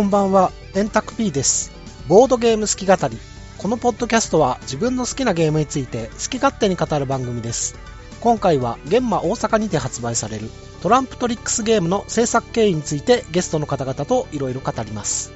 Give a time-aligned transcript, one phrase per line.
[0.00, 1.72] こんばんは、電卓 P です。
[2.08, 3.18] ボードゲーム好き語り。
[3.58, 7.78] このポッドキャストは自分の好きなゲームについて好き勝手に語る番組です。
[8.22, 10.48] 今回は現場大阪にて発売される
[10.80, 15.32] トランプトリックスゲームの制作経緯についてゲストの方々といろいろ語ります。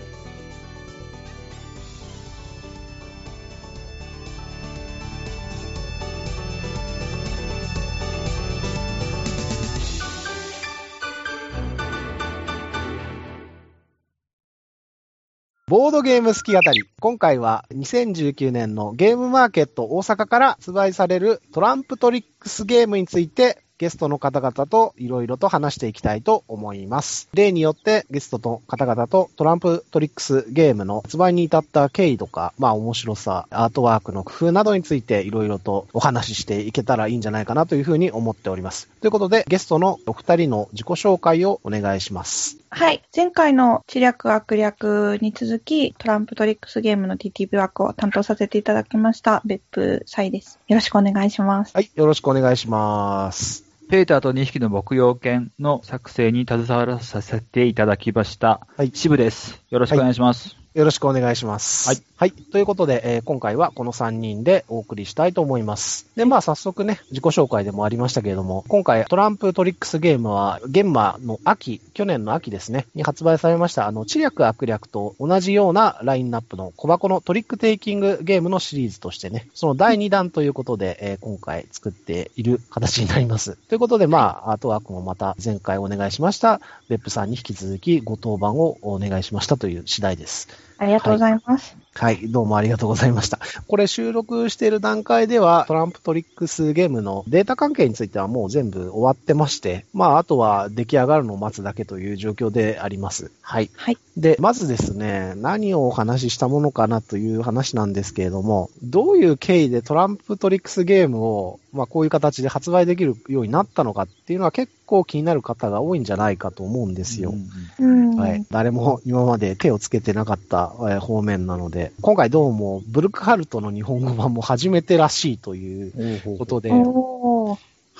[15.75, 16.85] ボードゲーム好き語り。
[17.01, 27.29] 今回は2019年のゲームマーケット大阪から発売されるトランプトリックスゲームについてゲストの方々といろいろと話していきたいと思います。
[27.35, 38.89] 例によってゲストの方々とトランプトリックスゲームの発売に至った経緯とか、まあ面白さ、アートワークの工夫などについていろいろとお話ししていけたらいいんじゃないかなというふうに思っております。
[39.01, 42.64] ということでゲストのお二人の自己紹介をお願いします。
[42.77, 43.05] はい。
[43.15, 50.59] 前回の知略悪略に続き、トランプトリックスゲームの TTV 枠を担当させていただきました、別府サイです。
[50.67, 51.73] よろしくお願いします。
[51.73, 53.63] はい、よろしくお願いします。
[53.89, 58.67] ペーターと2匹の牧羊犬の作成に携わらさせていただきました。
[58.77, 59.63] はい渋です。
[59.71, 60.64] よろしくお願いします。
[60.75, 61.89] よろしくお願いします。
[61.89, 62.03] はい。
[62.17, 62.33] はい。
[62.33, 66.11] ということで、えー今回はこの3人でお送りしたいと思います。
[66.17, 83.57] で、まあ早速ね、自己紹介でもありましたけれども、今回トランプトリックスゲームは、現場の秋、去年の秋ですね、に発売されました、あの、知略悪略と同じようなラインナップの小箱のトリックテイキングゲームのシリーズとしてね、その第2弾ということで、えー今回作っている形になります。
[83.69, 90.64] ということで、まあ、アートワークもまた前回お願いしました、別府さんに引き続きご当番をお願いしましたという次第です。
[90.79, 91.84] ありがとうございます。
[91.97, 93.39] はい、どうもありがとうございました。
[93.69, 103.31] これ収録している段階では、トランプトリックスゲームのデータ関係についてはもう全部終わってまして、まあ、あとは出来上がるのを待つだけという状況であります。
[103.43, 103.71] はい。
[103.77, 103.99] はい。
[104.17, 117.35] で、まずですね、何をお話ししたものかなという話なんですけれども、どういう経緯でトランプトリックスゲームを、まあ、こういう形で発売できるようになったのかっていうのは結構気になる方が多いんじゃないかと思うんですよ。
[117.81, 118.17] うんうん。
[118.17, 118.47] はい。
[118.51, 126.71] 誰も今まで手をつけてなかった、えー方面なので、今回どうもブルックハルトの日本語版も初めてらしいということで。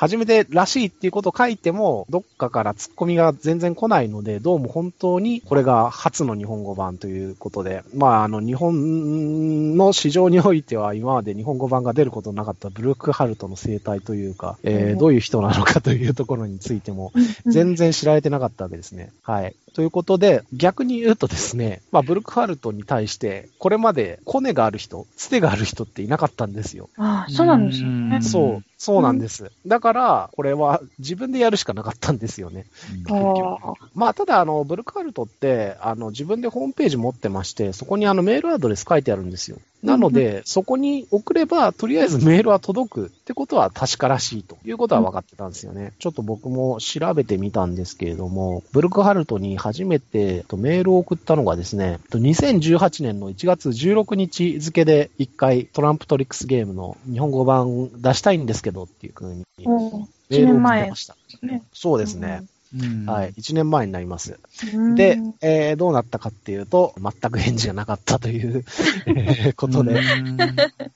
[0.05, 19.11] 初めてらしいっていうことを書いても、どっかからツッコミが全然来ないので、どうも本当にこれが初の日本語版ということで、まあ、あの、日本の市場においては今まで日本語版が出ることのなかったブルックハルトの生態というか、えーうんどういう人なのかというところについても、うん全然知られてなかったわけですね。
[19.23, 19.55] はい。
[19.75, 26.89] ということで、逆に言うとですね、まあ、ブルックハルトに対して、これまでコネがある人、つてがある人っていなかったんですよ。
[26.97, 28.23] ああ、そうなんですよねうん。
[28.23, 29.51] そう、そうなんです。
[29.67, 32.67] だから、これは自分でやるしかなかったんですよね。
[33.09, 33.73] ああ。
[33.95, 39.57] まあ、ただ、あの、ブルックハルトって、あの、自分でホームページ持ってまして、そこにあの、メールアドレス書いてあるんですよ。
[39.85, 45.93] なので、そこに送れば、とりあえずメールは届くってことは確からしいということは分かってたんですよね。
[45.99, 59.65] ちょっと僕も調べてみたんですけれども、ブルックハルトに初めてとメールを送ったのがですね、と2018年の1月16日付で一回トランプトリックスゲームの日本語版出したいんですけどっていう風におー。
[59.67, 61.17] メールを送って一年前ました。
[61.43, 61.63] ね。
[61.73, 62.45] そうですね。
[62.75, 63.33] うんはい。。
[63.33, 64.39] 1年前になります。
[64.75, 68.65] うんで、えーどうなったかっていうと、全く返事がなかったという
[69.07, 69.95] え ーことで、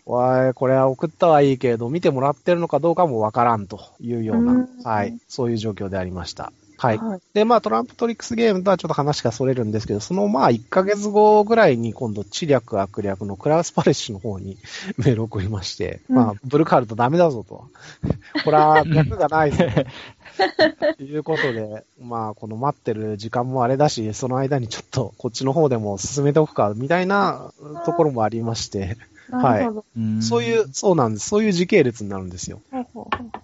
[0.06, 6.52] わーこれは送ったはいいけれど、見てもらってるのかどうかもわからんというような、うんはい、そういう状況でありました。
[6.78, 6.98] はい。
[6.98, 7.20] はい。
[7.34, 14.56] で、まあ、トランプトリックスゲームとはちょっと話がそれるんですけど、そのまあ、1ヶ月後ぐらいに今度、知略悪略のクラウスパレッシュの方に
[14.96, 17.66] メールを送りまして、うんまあ、ブルカールとダメだぞと。
[18.44, 21.02] これは略がないぞと。
[21.02, 27.52] いうことで、まあ、この待ってる時間もあれだし、その間にちょっとこっちの方でも進めておくか、みたいな
[27.84, 28.96] ところもありまして、
[29.30, 29.84] なるほど。
[29.96, 31.28] うんそういう、そうなんです。
[31.28, 32.60] そういう時系列になるんですよ。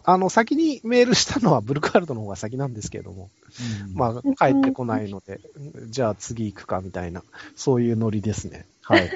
[0.05, 3.31] あの、先にメールしたのはブルカールトの方が先なんですけれども、
[3.95, 5.41] まあ、帰ってこないので、
[5.89, 7.23] じゃあ次行くかみたいな、
[7.57, 8.67] そういうノリですね。
[8.83, 9.11] はい。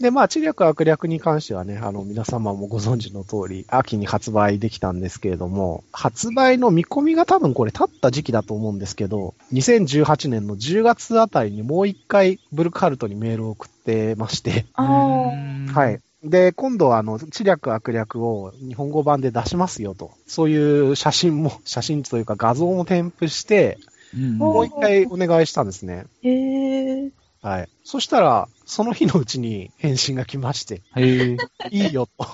[0.00, 15.90] で、まあ、知略悪略に関してはね、あの、皆様もご存知の通り、秋に発売できたんですけれども、発売の見込みが多分これ立った時期だと思うんですけど、2018年の10月あたりにもう一回、ブルカルトにメールを送ってまして、あは。
[15.90, 16.00] い。
[16.22, 20.12] で、今度は、あの、知略悪略を日本語版で出しますよと。
[20.26, 23.78] そういう写真も、 写真というか画像も添付して、
[24.14, 26.04] うんもう一回お願いしたんですね。
[26.06, 26.08] あ。
[26.22, 27.10] へえ。
[27.48, 27.68] はい。
[27.82, 31.36] そしたら、その日のうちに返信が来まして、へえ。
[31.70, 32.24] いいよと。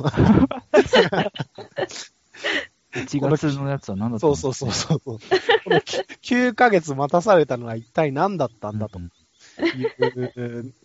[2.95, 5.01] 1月のやつは何だったそうそうそうそう。
[5.01, 5.19] こ
[5.67, 8.99] の9ヶ月待たされたのは一体何だったんだと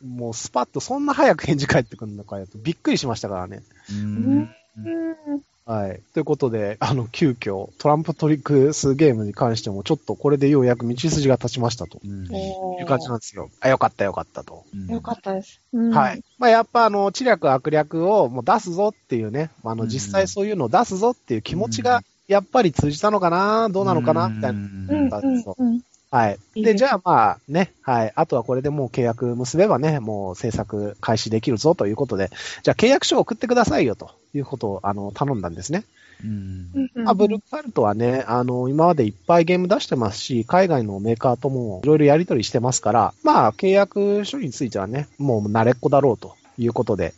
[0.04, 3.64] もうスパッとそんな早く返事返ってくるのかよと、びっくりしましたからね。
[3.92, 6.02] うんうんはい。
[6.16, 13.52] ということで、あの、急遽、トランプトリックスゲームに関しても、ちょっとこれでようやく道筋が立ちましたとうんいう感じなんですよ。
[13.62, 14.64] あ、よかったよかったと。
[14.74, 15.62] うんよかったです。
[15.72, 16.24] うんはい。。
[16.40, 24.60] まあ、やっぱあの、知略悪略をもう出すぞっていうね、あの、うん実際そういうのを出すぞっていう気持ちが、やっぱり通じたのかな、どうなのかな、みたいな。
[24.60, 25.82] うんうんうん。
[26.12, 26.40] はい。
[26.56, 28.14] で、じゃあまあね、はい。
[28.16, 32.32] あとはこれでもう契約結べばね、もう制作開始できるぞということで、
[32.64, 35.84] じゃあ契約書を送ってくださいよということを、あの、頼んだんですね。
[36.24, 47.14] うんうんまあ、ブルーカルトはね、あの、今までいっぱいゲーム出してますし、海外のメーカーともいろいろやり取りしてますから、まあ、契約書についてはね、もう慣れっこだろうということで、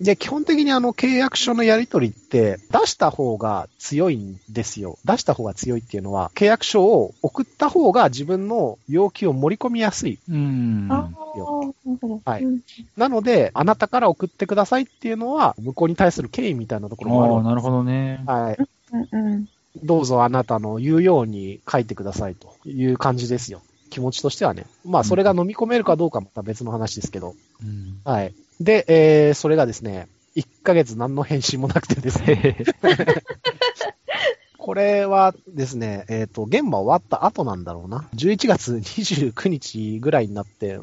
[0.00, 4.98] で、基本的にあの契約書のやり取りって出した方が強いんですよ。
[5.04, 10.18] 出した方が強いっていうのは、契約書を送った方が自分の要求を盛り込みやすい。
[10.28, 10.88] うん。
[10.88, 12.60] はいうん
[12.96, 18.22] なので、あなたから送ってくださいっていうのは、向こうに対する敬意みたいなところもあるああ、なるほどね。
[18.26, 18.58] はい。
[18.92, 19.48] うんうん。
[19.82, 23.60] どうぞあなたの言うように書いてくださいという感じですよ。
[23.94, 24.66] 気持ちとしてはね。
[24.84, 27.36] まあ、それが飲み込めるかどうかまた別の話ですけど。
[27.62, 28.34] うんはい。
[28.60, 32.64] で、えー、それがですね、1ヶ月何の返信もなくてですね。
[34.58, 38.08] これはですね、えっ、と、現場終わった後なんだろうな。
[38.14, 40.80] 11月29日ぐらいになって、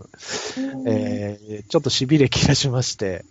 [0.85, 3.25] えー、ちょっと痺れ切らしまして、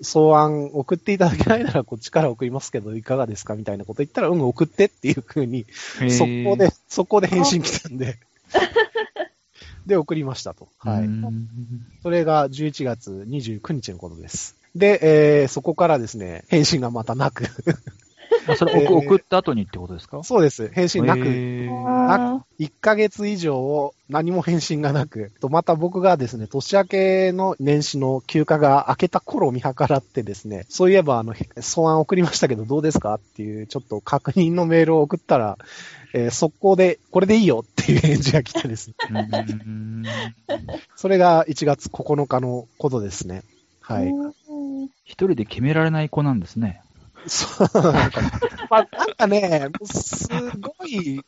[0.00, 5.66] 草案送っていただけないならこっちから送りますけど、いかがですかみたいなこと言ったら、うん、送ってっていう風に、
[5.98, 8.18] 速攻で、速攻で返信来たんで、
[9.86, 10.68] で、送りましたと。
[10.78, 11.04] はい。
[11.04, 11.48] うん。
[12.02, 14.54] それが11月29日のことです。
[14.76, 14.98] で、
[15.42, 17.44] えー、そこからですね、返信がまたなく、
[18.46, 20.22] あそれえー送送った後にってことですか？
[20.22, 21.70] そうです、返信なく、へー。
[21.72, 33.14] あ1ヶ月以上何も返信がなく、とまた僕がですね、年明けの年始の休暇が明けた頃を見計らってですね、そういえばあの、草案送りましたけどどうですか？
[33.14, 35.56] っていうちょっと確認のメールを送ったら、
[36.12, 40.04] えー速攻でこれでいいよっていう返事が来てですね、うん
[40.96, 43.42] それが1月9日のことですね。
[43.82, 44.08] ーはい。
[44.08, 44.32] うん
[45.04, 46.82] 一人で決められない子なんですね。
[47.26, 47.68] そう、
[48.70, 50.28] まあ、なんかね、す
[50.60, 51.22] ごい、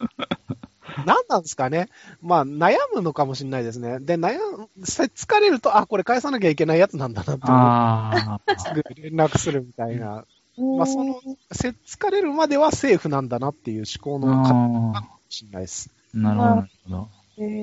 [1.07, 1.89] なんなんですかね。
[2.21, 3.99] まあ、悩むのかもしれないですね。
[4.01, 10.25] で、悩む、せ疲れると、あ、これ返さなきゃいけないやつなんだなってすぐ連絡するみたいな。
[10.59, 15.91] まあ、そのうん、せ疲れるまではセーフなんだなっていう思考のかもあしれないです。
[16.15, 16.19] あ。
[16.19, 17.09] なるほど、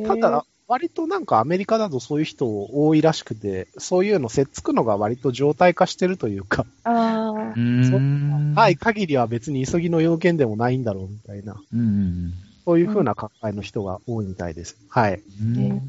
[0.08, 7.54] ただ、割となんかアメリカだとそういう人多いらしくて、そういうのせっつくのが割と常態化してるというか、ああう。
[7.54, 8.54] ーん。
[8.54, 8.76] はい、。
[8.76, 11.56] 限りは別に急ぎの要件でもないんだろうみたいな。
[11.74, 12.34] うん。
[12.68, 14.76] そういう風な考えの人が多いみたいです。
[14.90, 15.22] はい。
[15.42, 15.82] うん。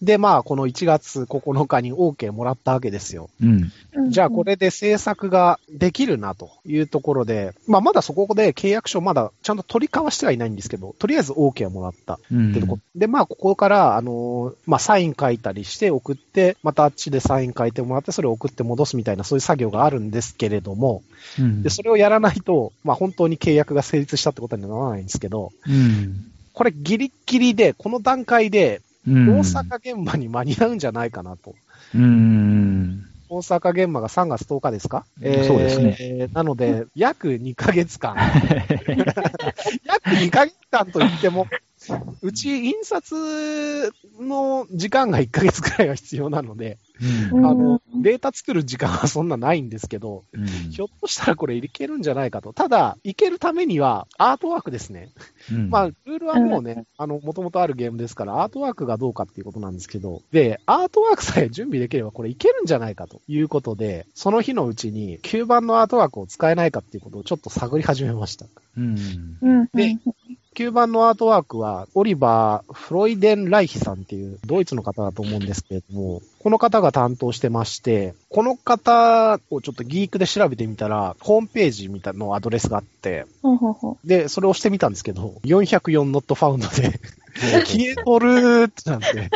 [0.00, 3.30] で、まあ、この1月9日に OK もらったわけですよ。
[3.42, 3.72] うん。
[3.94, 12.78] うんじゃあ、これで制作ができるなというところで、まあ、まだそこで契約書まだちゃんと取り交わしてはいないんですけど、とりあえず OK はもらったうんってとこ。
[12.94, 21.02] で、まあ、ここから、あのーまあ、サイン書いたりして送って、またあっちでサイン書いてもらって、それを送って戻すみたいな、そういう作業があるんですけれども、
[21.38, 26.19] うんで、それをやらないと、まあ、本当に契約が成立したってことにはならないんですけど、うん。
[26.52, 31.54] これギリッギリで、この段階で、うん大阪現場に間に合うんじゃないかなと。
[31.94, 33.06] うん。
[33.30, 36.28] 大阪現場が3月10日ですか、そうですね。
[36.32, 38.16] なので、約2ヶ月間。
[39.86, 41.46] 約2ヶ月間といっても、
[42.22, 46.78] うち印刷の時間が1ヶ月くらいは必要なので、
[47.32, 52.52] うんあの、うんデータ作る時間はそんなないんですけど、うんひょっとしたらこれいけるんじゃないかと。
[52.52, 55.10] ただ、いけるためにはアートワークですね。
[55.50, 68.46] うんまあ、ルールはもうね、あの、もともとあるゲームですから、アートワークがどうかっていうことなんですけど、で、アートワークさえ準備できればこれいけるんじゃないかということで、その日のうちに9番のアートワークを使えないかっていうことをちょっと探り始めました。
[68.76, 68.96] うん。
[69.42, 69.68] うん。
[69.74, 69.98] で
[70.56, 86.98] 9番のアートワークは、オリバー・フロイデン・ライヒさんっていうドイツの方だと思うんですけれども、この方が担当してまして、この方をちょっとギークで調べてみたら、ホームページみたいなのアドレスがあって、ほうほうほで、それを押してみたんですけど、404 not found で、
[87.64, 89.30] 消えとるーってなんで、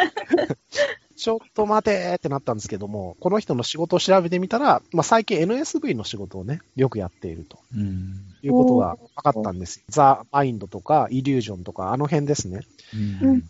[1.24, 8.20] ちょっと待てーってなったんですけども、この人の仕事を調べてみたら、まあ、最近 NSV の仕事をね、よくやっているとうん。
[8.42, 9.82] いうことが分かったんです。
[9.88, 12.60] ザ・マインドとか、イリュージョンとか、あの辺ですね。
[13.22, 13.42] うん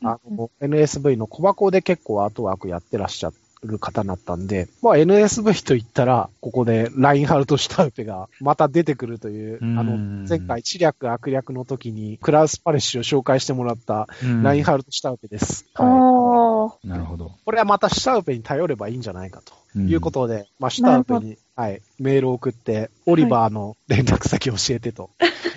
[0.61, 3.31] NSV の小箱で結構アートワークやってらっしゃ
[3.66, 9.97] る方だったんで、まあ NSV と言ったら、ここでラインハルト・シュタウペがまた出てくるという、うんあの、
[10.28, 15.66] 前回、知略悪略の時に、クラウス・パレッシュを紹介してもらった、うんラインハルト・シュタウペです。
[15.75, 16.88] はい。
[16.88, 17.33] なるほど。
[17.44, 25.11] これはまたシュタウペに頼ればいいんじゃないかとうんいうことで、まあ、シュタウペに、はい、メールを送って、オリバーの連絡先を教えてと。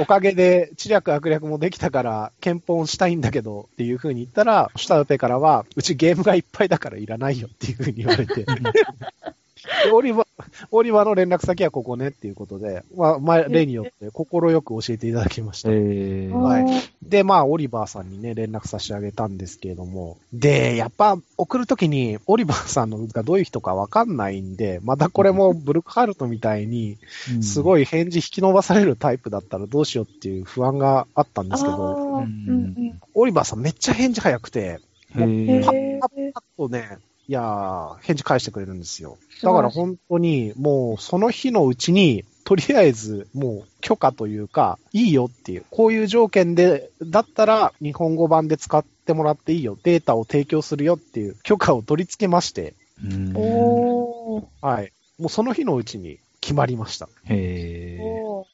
[0.00, 8.46] おかげで、知略悪略もできたから、憲法したいんだけどっていうふうに言ったら、シュタウペからは、うちゲームがいっぱいだからいらないよっていうふうに言われて。
[9.84, 10.26] でオリバー、
[10.70, 15.70] オリバーの連絡先はここねっていうことで、まあ、前、例によって、心よく教えていただきました。
[15.70, 16.64] えー、はい。
[17.02, 20.18] で、まあ、オリバーさんにね、連絡差し上げたんですけれども。
[20.32, 26.98] で、やっぱ、送るときに、オリバーさんのがどういう人かわかんないんで、またこれも ブルックハルトみたいに、
[27.42, 27.62] すい。
[27.62, 32.22] ごい返事引き伸ばされるタイプだったらどうしようっていう不安があったんですけど、うん。
[32.22, 34.80] うんオリバーさんめっちゃ返事早くて、
[35.12, 36.98] パッパッパッとね、
[37.30, 39.16] いやー、返事返してくれるんですよ。
[39.40, 54.44] だから本当に、もうその日のうちに、とりあえずもう許可というか、いいよっていう、こういう条件で、だったら日本語版で使ってもらっていいよ、データを提供するよっていう許可を取り付けまして、うんおー。
[54.60, 54.92] はい。
[55.20, 57.08] もうその日のうちに決まりました。
[57.26, 57.96] へ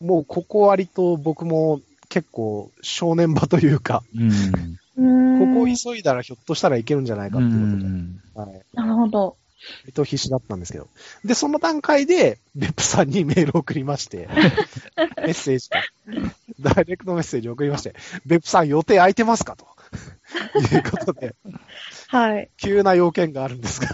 [0.00, 1.80] もうここ割と僕も
[2.10, 4.78] 結構正念場というか、うん。
[4.96, 8.62] ここを急いだらひょっとしたらいけるんじゃないかっていうことで、はい。
[8.74, 9.36] なるほど。
[9.84, 10.88] 割と必死だったんですけど。
[11.24, 14.28] で、その段階で、別府さんにメールを送りまして、
[15.18, 15.78] メッセージと、
[16.60, 17.94] ダイレクトメッセージを送りまして、
[18.26, 19.56] 別府さん予定空いてますか？
[19.56, 19.66] と。
[20.74, 21.34] いうことで、
[22.08, 22.50] はい。
[22.56, 23.88] 急な要件があるんですが、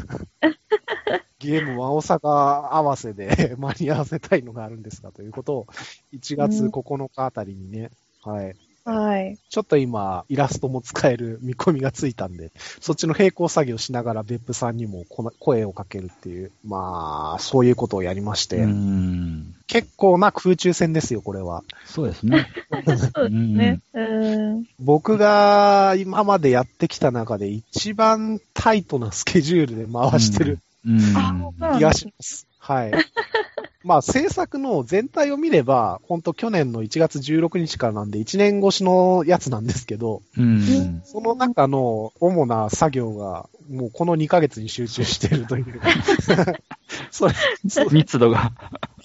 [1.39, 2.29] ゲームは大阪
[2.75, 5.67] 合わせで間に合わせたいのがあるんですが、ということを、
[6.13, 7.91] 1月9日あたりにね、
[8.23, 8.57] はい。
[8.85, 9.39] はい。
[9.49, 19.55] ちょっと今、イラストも使える見込みがついたんで、そっちの並行作業しながら別府さんにもこの声をかけるっていう、まあ、そういうことをやりまして、うん。
[19.69, 21.63] 結構な空中戦ですよ、これは。
[21.87, 22.49] そうですね。
[22.71, 23.81] そうですね。
[23.95, 24.65] うーん。
[24.81, 32.47] 僕が今までやってきた中で一番タイトなスケジュールで回してる気がします。
[32.59, 32.93] はい。
[33.85, 41.03] まあ、制作の全体を見れば、本当去年の1月16日からなんで1年越しのやつなんですけど、うん。
[41.05, 45.81] その中の主な作業が、もうこの2ヶ月に集中しているという。
[47.11, 47.35] それ、
[47.69, 48.53] そ密度が。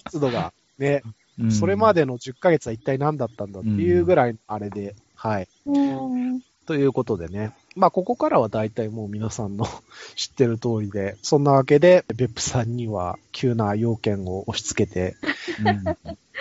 [0.04, 1.02] 密度が、ね、
[1.40, 5.48] うんそれまでの10ヶ月は一体何だったんだっていうぐらいのあれで、はい。
[5.66, 6.40] うーん。
[6.66, 7.52] ということでね。
[7.76, 9.66] まあ、ここからは大体もう皆さんの
[10.16, 15.16] 知ってる通りで、そんなわけで、別府さんには急な要件を押し付けて、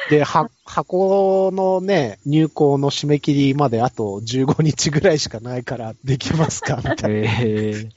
[0.10, 7.30] で、は、箱のね、入稿の締め切りまであと15日ぐらいしかないからできますかみたいな。
[7.30, 7.90] へー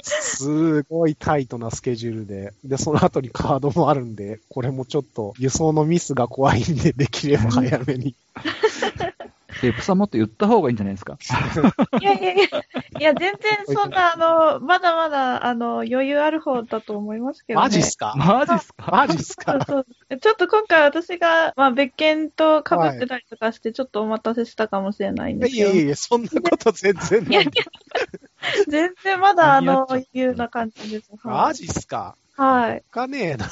[0.00, 8.14] すごいタイトなスケジュールで、で、その後にカードもあるんで、これもちょっと輸送のミスが怖いんで、できれば早めに。
[9.62, 11.18] え、プサもっと言った方がいいんじゃないですか？
[12.00, 13.34] いやいやいや、いや、全
[13.66, 17.64] 然そんな、あの、まだまだ、あの、余裕ある方だと思いますけどね。
[17.64, 18.14] マジっすか？
[18.16, 18.90] マジっすか？
[18.92, 19.86] マジっすそうかそう
[20.20, 25.70] ちょっと今回私が、まあ、別件と被ってたりとかして、ちょっとお待たせしたかもしれないんですけど。
[25.70, 27.50] いやいやいや、そんなこと全然ないいやいや。
[28.68, 31.10] 全然まだ、あの、余裕な感じです。
[31.24, 32.16] マジっすか？
[32.36, 32.82] はい。
[32.90, 33.46] かねえな。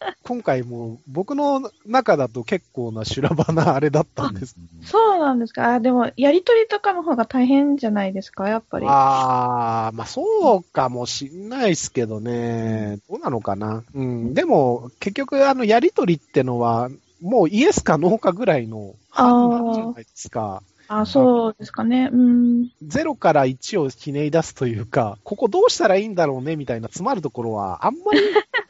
[0.24, 4.56] 今回もう僕の中だと結構な修羅場なあれだったんです。
[4.84, 5.74] そうなんですか？
[5.74, 8.86] あ、でも、やりとりとかの方が大変じゃないですか、やっぱり。
[8.88, 12.98] あー、まあそうかもしんないですけどね。
[13.08, 13.82] どうなのかな？
[13.94, 14.34] うん。
[14.34, 16.88] でも、結局あのやりとりってのは、
[17.20, 20.62] もうイエスかノーかぐらいの判断じゃないですか。
[20.88, 22.08] あ、そうですかね。
[22.10, 22.70] うん。
[22.82, 28.20] 0から1をひねり出すというか、ここどうしたらいいんだろうねみたいな詰まるところはあんまり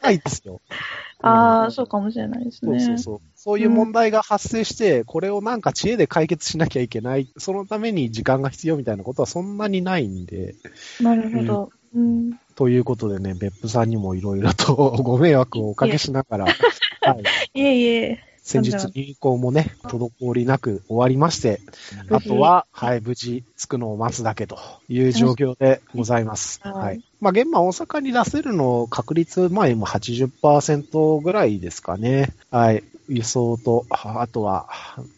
[0.03, 0.61] ないですよ。
[1.21, 2.79] ああ、うんそうかもしれないですそうね。
[2.79, 3.19] そうそう。
[3.35, 10.55] そういう問題が発生して、これをなんか知恵で解決しなきゃいけない、そのために時間が必要みたいなことはそんなにないんで、
[11.01, 11.69] なるほど。
[11.95, 12.39] うん。
[12.55, 18.28] ということでね、別府さんにもいろいろとご迷惑をおかけしながら、はい、いえいえ。
[18.49, 21.61] 先日入校もね、滞りなく終わりまして、
[22.09, 24.57] あとは、はい、無事着くのを待つだけと
[24.89, 26.59] いう状況でございます。
[26.63, 27.03] はいはい。
[27.21, 32.33] まあ、現場大阪に出せるの確率、まあ今80%ぐらいですかね。
[32.49, 32.83] はい。
[33.09, 34.69] 輸送と、ああとは、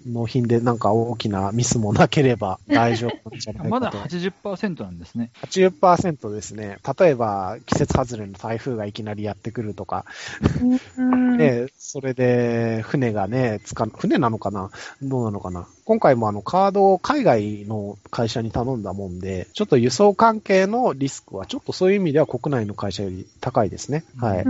[0.07, 3.69] 納品でなんか大きなミスもなければ 大丈夫なんじゃないかと。
[3.69, 5.31] まだ80%なんですね。
[5.41, 6.77] 80%ですね。
[6.99, 10.05] 例えば、季節外れの台風がいきなりやってくるとか、
[10.97, 14.71] うんね、それで、船がね、つか、船なのかな？
[15.01, 15.67] どうなのかな？
[15.85, 24.05] 今回もあの、カードを海外の会社に頼んだもんで、ちょっと輸送関係のリスクは、ちょっとそういう意味では国内の会社より高いですね。
[24.17, 24.45] はい。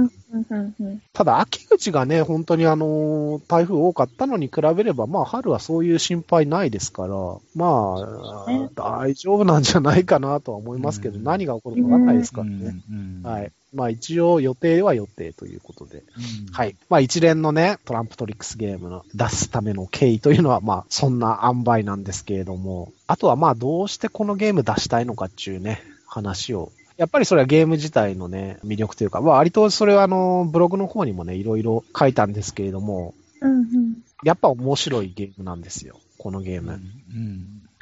[1.13, 7.15] ただ、秋口がね、本当にあの、台風多かったのに比べれば、まあ、春はそういう心配ないですから、
[7.55, 12.81] まあ、ね大丈夫なんじゃないかなとは思いますけど、うん何が起こるかわかんないですからうんね。
[12.89, 13.51] うんはい。
[13.73, 15.99] まあ、一応予定は予定ということで。
[15.99, 16.75] うんはい。
[16.89, 26.71] まあ一連のね、トランプトリックスゲームの出すための経緯というのは、まあそんな塩梅なんですけれども、あとはまあどうしてこのゲーム出したいのかっていうね、話を。
[26.97, 36.73] やっぱりそれはゲーム自体のね、魅力というか、まあ割とそれはあの、ブログの方にもね、いろいろ書いたんですけれども、うんやっぱ面白いゲームなんですよ、このゲーム。
[36.73, 36.79] うん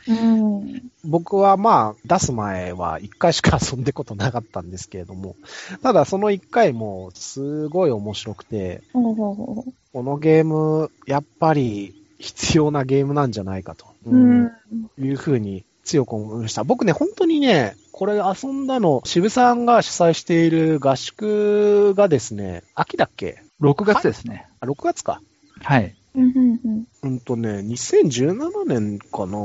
[0.07, 5.35] うんうん僕はまあ、出す前は一回しか遊んでことなかったんですけれども、
[5.81, 14.51] ただその一回もすごい面白くて、このゲーム、やっぱり必要なゲームなんじゃないかと、うん
[14.97, 16.63] いうふうに強く思いました。
[16.63, 24.47] 僕ね、本当にね、これ遊んだの、渋さんが主催している合宿がですね、秋だっけ？6月ですね。
[24.59, 25.21] あ、6月か。
[25.61, 25.95] はい。
[26.15, 29.37] うんうんうんうんとね、2017年かな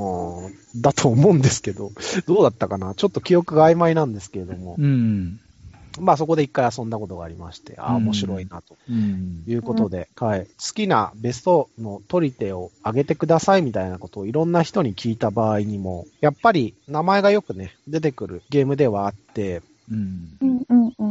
[0.77, 1.93] だと思うんですけど、
[2.27, 5.41] どうだったかなちょっと記憶が曖昧なんですけれども、うん。
[6.01, 9.45] まあそこで一回遊んだことがありまして、ああ、面白いなとうん。
[9.47, 10.47] いうことで、はい。
[10.47, 20.39] 好きなベストの取り手をあげてくださいみたいなことをいろんな人に聞いた場合にも、やっぱり名前がよくね、出てくるゲームではあって、うん。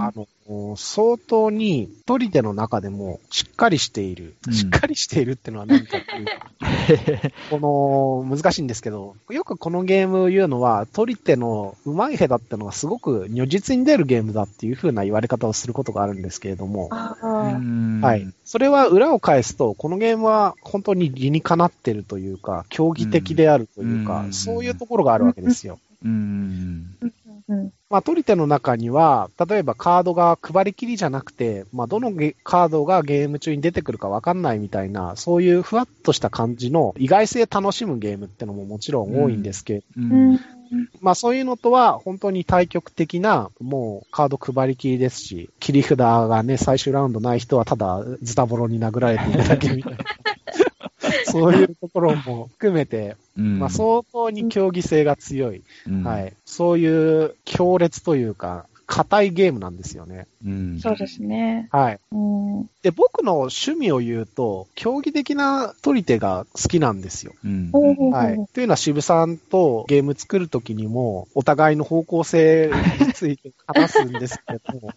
[0.02, 4.36] あの、相当に取り手の中でもしっかりしている。
[4.48, 18.28] うんしっかりしているっていうのは何かっていうと この、難しいんですけど、よくこのゲームを言うのは、取り手の上手い下手ってのがすごく如実に出るゲームだっていう風な言われ方をすることがあるんですけれども、はい。。
[18.44, 25.80] それは裏を返すと、このゲームは本当に理にかなってるというか、競技的であるというか、うんそういうところがあるわけですよ。
[26.04, 26.96] うん。
[27.50, 40.40] うんまあ、取り手の中には、例えばカードが配りきりじゃなくて、まあ、どのゲカードがゲーム中に出てくるかわかんないみたいな、そういうふわっとした感じの意外性楽しむゲームってのももちろん多いんですけど、ううんん。
[41.02, 50.00] まあそういうのとは本当に対極的な、もうカード配りきりですし、切り札がね、最終ラウンドない人はただズタボロに殴られているだけみたいな。
[51.26, 56.34] そういうところも含めて、うんまあ相当に競技性が強い、うんはい。
[56.46, 60.28] そういう強烈というか、硬いゲームなんですよね。
[60.46, 60.80] うん。
[60.80, 61.70] そうですね。
[61.72, 62.00] はい。
[62.12, 62.44] うん
[62.84, 67.34] で、僕の趣味を言うと、競技的な取り手が好きなんですよ。
[68.12, 68.46] はい。
[68.54, 74.92] というのは渋さんとゲーム作るときにも、お互いの方向性について話すんですけども、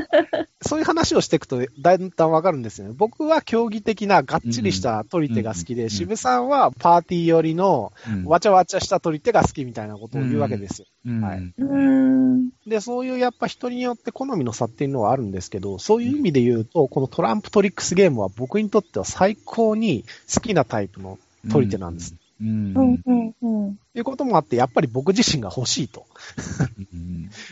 [0.62, 2.94] そういう話をしていくとだんだんわかるんですよね。
[2.96, 10.86] 僕は競技的ながっちりした取り手が好きで、うん渋さんはパーティー寄りのうんわちゃわちゃした取り手が好きみたいなことを言うわけですよ。
[11.06, 12.18] うんはいうん
[12.66, 21.18] で、そういうやっぱ人によって好みの差っていうのはあるんですけど、そういう意味で言うと、このトランプトリックスゲームは僕にとっては最高に好きなタイプの
[21.50, 22.14] 取り手なんです。
[22.40, 22.74] うん。
[22.76, 26.06] うんうんうんということもあって、やっぱり僕自身が欲しいと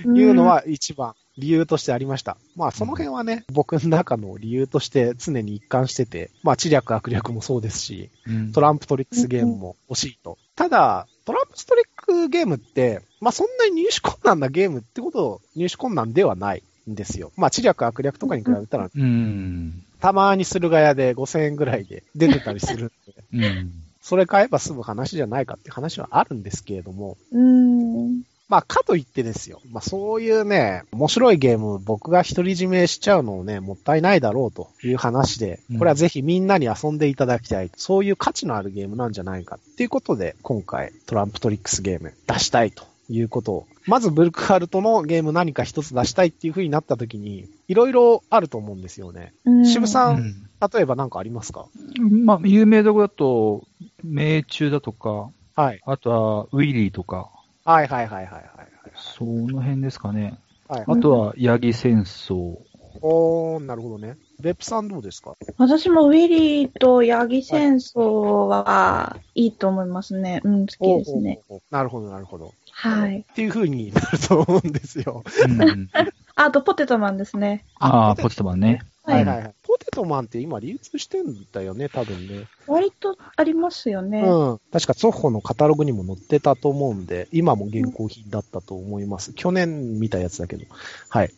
[0.04, 2.36] うんいうのは一番理由としてありました。
[2.54, 10.38] まあその辺はね、僕の中の理由として常に一貫してて、まあ知略悪略もそうですし、うんトランプトリックスゲームも欲しいと。
[10.54, 17.32] ただ、トランプトリックゲームって、まあそんなに入手困難なゲームってこと、入手困難ではないんですよ。
[17.36, 19.82] まあ知略悪略とかに比べたら、うん。
[20.00, 22.92] たまに駿河屋で5000円ぐらいで出てたりする
[23.32, 23.72] んで、うん。
[24.02, 29.60] それ買えば済む話じゃないかって話はあるんですけれども、うんまあ、かといってですよ。
[29.70, 37.70] まあ、そういうね、面白いゲーム、僕が独り占めしちゃうのをね、もったいないだろうという話でうん、これはぜひみんなに遊んでいただきたい。
[37.76, 43.66] そういう価値のあるゲームなんじゃないかっていうことで、今回、トランプトリックスゲーム出したいということを。
[43.86, 49.32] まず、ブルクハルトのゲーム何か一つ出したいっていう風になった時に、いろいろあると思うんですよね。
[49.44, 50.42] うん渋さん、うん
[50.72, 51.66] 例えば何かありますか？
[52.00, 53.64] まあ、有名どころだと、
[54.02, 55.82] 命中だとか、はい。
[55.84, 57.30] あとは、ウィリーとか、
[57.66, 60.38] はいはいはいはいはいその辺ですかね。
[60.66, 60.80] はい。
[60.86, 60.98] はい。
[60.98, 62.56] あとは、ヤギ戦争。
[63.02, 64.16] おー、なるほどね。
[64.40, 65.34] ベップさんどうですか？
[65.58, 70.40] 私もウィリーとヤギ戦争はいいと思いますね。
[70.44, 71.40] うん、好きですね。
[71.48, 72.52] おーおーおーなるほどなるほど。
[72.72, 73.20] はい。
[73.30, 75.24] っていう風になると思うんですよ。
[75.48, 75.88] うん。
[76.38, 77.64] あと、ポテトマンですね。
[77.78, 78.82] ああ、ポテトマンね。
[79.04, 79.54] はいはいはいはい。
[79.62, 82.46] ポポテトマンって今流通してんだよね、多分ね。
[82.66, 84.20] 割とありますよね。
[84.20, 84.60] うん。
[84.72, 89.32] 確かソフォのカタログにも載ってたと思うんで、今も現行品だったと思います。
[89.32, 90.64] 去年見たやつだけど。
[91.08, 91.30] はい。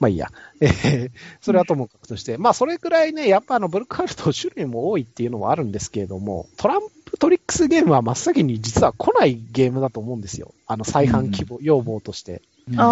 [0.00, 0.30] まあいいや。
[0.60, 10.52] えーそれはともかくとして、まあそれくらいね、やっぱあのブルックハルト種類も多いっていうのはあるんですけれども、トランプトリックスゲームは真っ先に実は来ないゲームだと思うんですよ。
[10.66, 12.42] あの再販希望、要望として。
[12.70, 12.84] うんあ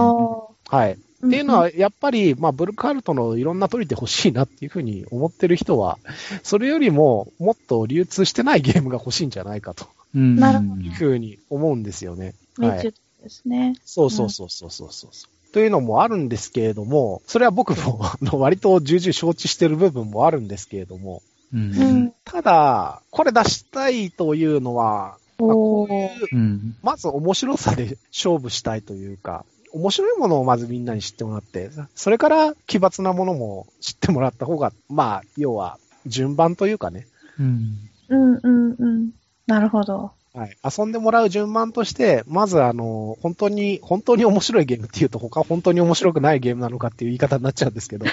[0.70, 0.76] あ。
[0.76, 0.92] はい。
[1.26, 5.98] っていうのは、やっぱり、まあ、ブルックハルトのいろんな取り手欲しいなっていうふうに思ってる人は、
[6.42, 12.34] それよりももっと流通してないゲームが欲しいんじゃないかとうんなるほいうふうに思うんですよね。
[12.58, 12.82] はい。
[12.82, 12.92] で
[13.28, 13.74] すね。
[13.84, 15.10] そうそうそうそうそうそう。
[15.52, 18.00] というのもあるんですけれども、それは僕も
[18.38, 22.12] 割と重々承知してる部分もあるんですけれども、うんうん。
[22.24, 37.06] ただ、これ出したいというのは、まあこおういうまず面白さで勝負したいというか、面白いものをまずみんなに知ってもらって、それから奇抜なものも知ってもらった方が、まあ、要は順番というかね、
[37.38, 39.10] うんうんうんうん。
[39.46, 40.12] なるほど。
[40.34, 48.06] はい、遊んでもらう順番として、まずあの、本当に、本当に面白いゲームっていうと他本当に面白くないゲームなのかっていう言い方になっちゃうんですけど、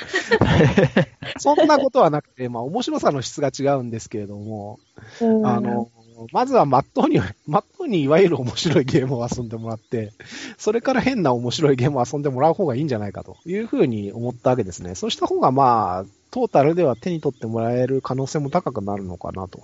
[1.40, 4.80] そんなことはなくて、まあ面白さの質が違うんですけれども、
[5.22, 5.90] あの、
[6.34, 10.12] まずはまっとうに、まっとうにいわゆる面白いゲームを遊んでもらって、
[10.58, 14.96] それから変な面白いゲームを遊んでもらう方がいいんじゃないかというふうに思ったわけですね。
[14.96, 19.62] そうした方がまあ、トータルでは手に取ってもらえる可能性も高くなるのかなと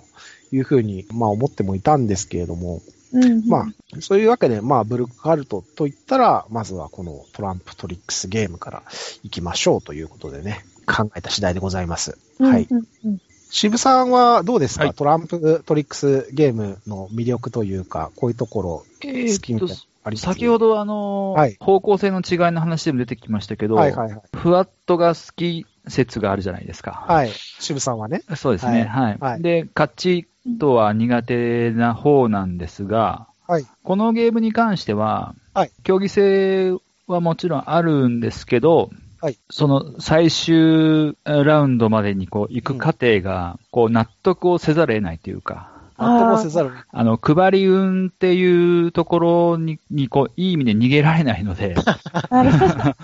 [0.52, 2.80] いうふうに、まあ思ってもいたんですけれども、
[3.12, 3.46] うんうん。
[3.46, 8.82] まあ、そういうわけで、まあ、ブルックハルトと言ったら、まずはこのトランプトリックスゲームから
[9.22, 12.18] 行きましょうということでね、考えた次第でございます。
[12.38, 12.66] はい。
[12.70, 13.20] うんうん。
[13.48, 14.94] 渋さんはどうですか、はい。
[14.94, 21.56] トランプトリックスゲームの魅力というか、こういうところえー好きみたいなのありつつ先ほどあの、はい。
[21.60, 24.22] 方向性の違いの話でも出てきましたけど、はいはいはい。
[24.36, 27.04] ふわっとが好き説があるじゃないですか。
[27.06, 27.30] はい。
[27.30, 28.22] 渋さんはね。
[28.36, 28.84] そうですね。
[28.84, 29.18] はい。
[29.18, 33.66] はいで、カチッとは苦手な方なんですが、はい。
[33.82, 46.72] このゲームに関しては、はい競技性はもちろんあるんですけど、はいその最終ラウンドまでにこう行く過程が、こう納得をせざるを得ないというか、納得せざる。
[46.90, 51.98] あの、配り運っていうところに、にこう、いい意味で逃げられないので、あ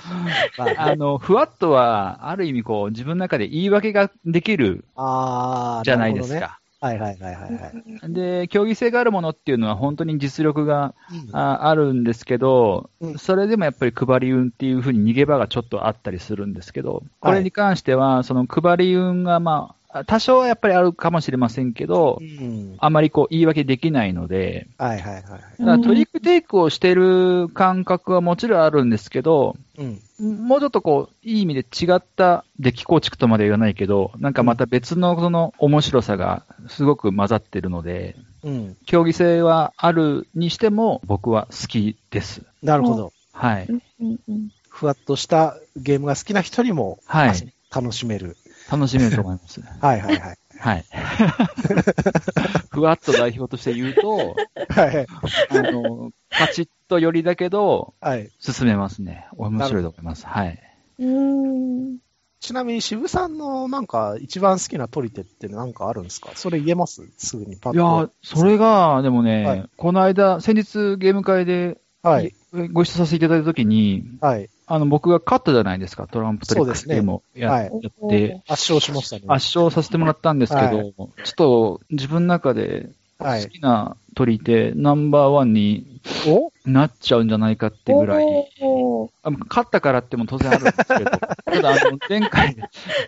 [0.76, 6.58] あの、ふわっとは、ある意味こう、自分の中で言い訳ができるじゃないでするか。
[6.82, 7.72] はいはいはいはいは
[8.08, 8.12] い。
[8.12, 10.94] で、競技性があるものっていうのは本当に実力が
[11.30, 22.76] うんああるんですけど、うんそれでもやっぱり配り運っていうふうに逃げ場がちょっとあったりするんですけど、これに関しては、その配り運がまあ、多少はやっぱりあるかもしれませんけどう、ん。
[22.78, 25.40] あまりこう言い訳できないので、はいはいはいはい。
[25.58, 30.46] だからトリックテイクをしてる感覚はもちろんあるんですけど、うん。
[30.46, 38.76] もうちょっとこう、いい意味で違ったデッキ構築とまでは言わないけど、なんかまた別のその面白さがすごく混ざってるので、うん。
[38.86, 42.42] 競技性はあるにしても僕は好きです。
[42.62, 43.12] なるほど。
[43.32, 43.68] はい。
[44.70, 48.36] ふわっとしたゲームが好きな人にも、はい楽しめる。
[48.70, 49.60] 楽しめると思います。
[49.80, 50.38] はいはいはい。
[50.58, 50.84] はい。
[52.70, 54.36] ふわっと代表として言うと、
[54.68, 55.06] はい。
[55.50, 58.30] あの、パチッと寄りだけど、はい。
[58.38, 59.26] 進めますね。
[59.36, 60.26] 面白いと思います。
[60.26, 60.58] はい。
[60.98, 61.86] うん。
[61.88, 61.98] うん。
[62.40, 66.32] ちなみに渋さんのなんか一番好きな取り手ってなんかあるんですか？
[66.34, 67.02] それ言えます？
[67.16, 67.78] すぐにパッと。
[67.78, 72.34] いやー、それが、でもね、はいこの間、先日ゲーム会で、はい。
[72.72, 74.50] ご一緒させていただいたときに、はい。
[74.74, 79.24] あの、僕が勝ったじゃないですか、トランプトリックスゲームをや,、はいやって、圧勝しましたね。
[79.28, 82.90] 圧勝させてもらったんですけど、はちょっと自分の中ではい。
[83.22, 86.52] 好きな取り手、ナンバーワンにお？
[86.64, 88.26] なっちゃうんじゃないかってぐらい、
[89.48, 91.10] 勝ったからっても当然あるんですけど、
[91.44, 92.56] ただあの、前回、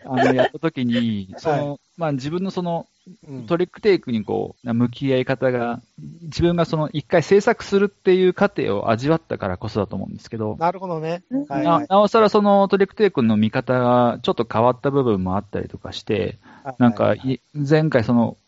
[0.05, 2.87] あの、やった時に、その、まあ自分のその、
[3.29, 3.47] うん。
[3.47, 5.83] トリックテイクにこう、向き合い方が、
[6.23, 11.23] 自分がその一回制作するっていう過程を味わったからこそだと思うんですけど、なるほどね。
[11.31, 11.45] うん。
[11.45, 11.65] はい。
[11.67, 16.39] はないなおさらそのトリックテイクの見方がちょっと変わった部分もあったりとかして、
[16.79, 17.15] なんか
[17.53, 18.44] 前回その勝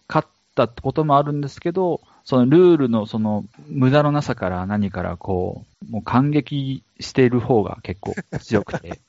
[0.62, 9.00] ったってこともあるんですけど、そのルールのその無駄のなさから何からこう、もう感激している方が結構強くて、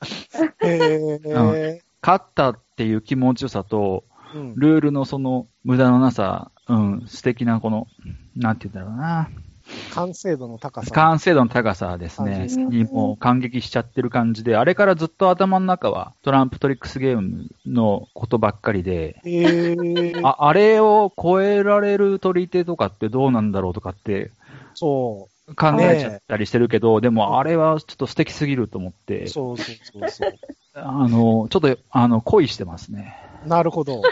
[2.02, 4.54] 勝ったっていう気持ちよさと、うん。
[4.56, 7.86] ルールのその無駄のなさ、うん、素敵なこの、
[8.36, 9.30] なんて言うんだろうな、
[9.90, 10.90] 完成度の高さ。
[10.92, 24.30] 完成度の高さですね、すかにもう感激しちゃってる感じで、あれからずっと頭の中はトランプトリックスゲームのことばっかりで、へーあ、あれを超えられる取り手とかってどうなんだろうとかって
[24.74, 28.94] そ考えちゃったりしてるけど、でもあれはちょっと素敵すぎると思っう。
[29.06, 30.32] て、そうそうそうそう。
[30.74, 33.16] あの、ちょっと、あの、恋してますね。
[33.46, 34.02] なるほど。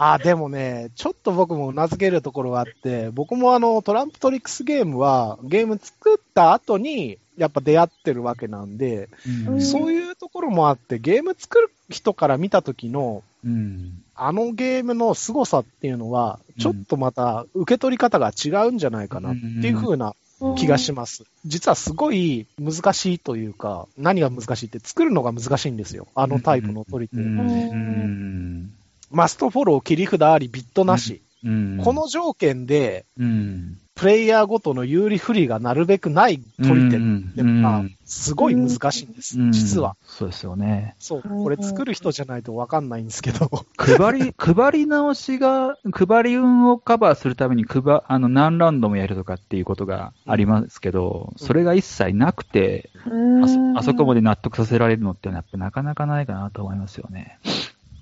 [0.00, 9.08] あ、でもね、ちょっと僕も名付けるところがあって、僕もあの、トランプトリックスゲームは、ゲーム作った後に、やっぱ出会ってるわけなんで、
[9.46, 14.02] うんそういうところもあって、ゲーム作る人から見た時の、うん。
[14.14, 20.14] あのゲームの凄さっていうのは、ちょっとまた受け取り方が違うんじゃないかなっていう風な
[20.56, 21.24] 気がします。
[21.44, 26.06] 実はすごい難しいというか、何が難しいって作るのが難しいんですよ。
[26.14, 27.22] あのタイプの取り手。
[27.22, 27.40] うん。
[27.40, 28.74] うん。
[29.10, 31.22] マストフォロー、切り札あり、ビットなし。
[31.44, 31.80] うん。
[31.82, 37.04] この条件で、うん、プレイヤーごとの有利不利がなるべくない取り手って
[37.40, 39.96] いうのが、すごい難しいんです、うん実は。。
[40.04, 40.94] そうですよね。
[41.00, 41.22] そう。
[41.22, 43.50] これ作る人じゃないとわかんないんですけど。
[43.76, 57.38] 配り、 配り直しが、配り運をカバーするために配、あの、何ラウンドもやるとかっていうことがありますけど、うんそれが一切なくて、うんあそあそこまで納得させられるのってのはやっぱなかなかないかなと思いますよね。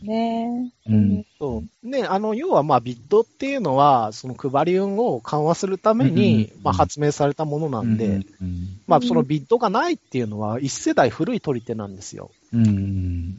[0.07, 1.27] ねうん。
[1.38, 1.88] そう。
[1.88, 12.31] ね、あの、要はまあ、ビットっていうのは、その配り運を緩和するために、うんまあ、発明されたものなんで、うんまあ、そのビットがないっていうのは、一世代古い取り手なんですよ。
[12.53, 13.37] うん。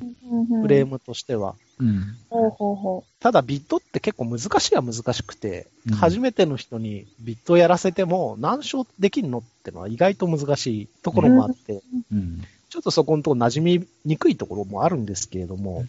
[0.61, 1.55] フレームとしては。
[1.79, 2.15] うん。
[2.29, 12.43] ほうほうほただ、ビットって結構難しいは難しくて、うん初めての人にビットやらせても、何勝できるのってのは意外と難しいところもあって、うん。
[12.69, 15.85] ちょっとそこのとこ馴染みにくいところもあるんですけれども、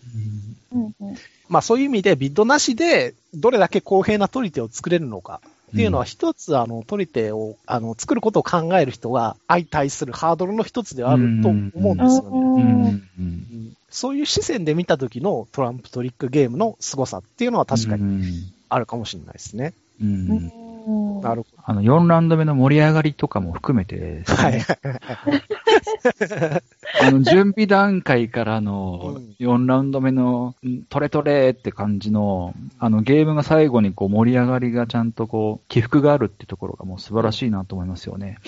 [0.72, 0.78] う。
[0.78, 1.16] うんうん
[1.48, 12.28] まあそういう意味でビットなしでどれだけ公平な取り手を作れるのかっていうのは一つ、あの、取り手を、あの、作ることを考える人が相対するハードルの一つではあると思うんですよね。
[12.30, 12.54] うん。
[12.54, 13.02] うんうん。
[13.18, 18.52] うんそういう視線で見た時のトランプトリックゲームの凄さっていうのは確かにに。
[18.68, 19.72] あるかもしれないですね。
[20.02, 20.52] うん。
[20.88, 24.42] うんなるほあの、4ラウンド目の盛り上がりとかも含めてですど。
[24.42, 24.62] ね、はい。
[27.02, 38.38] あの、準備段階からのうん4ラウンド目の、んトレトレって感じの、あの、ゲームが最後にこう盛り上がりがちゃんとこう、起伏があるってところがもう素晴らしいなと思いますよね。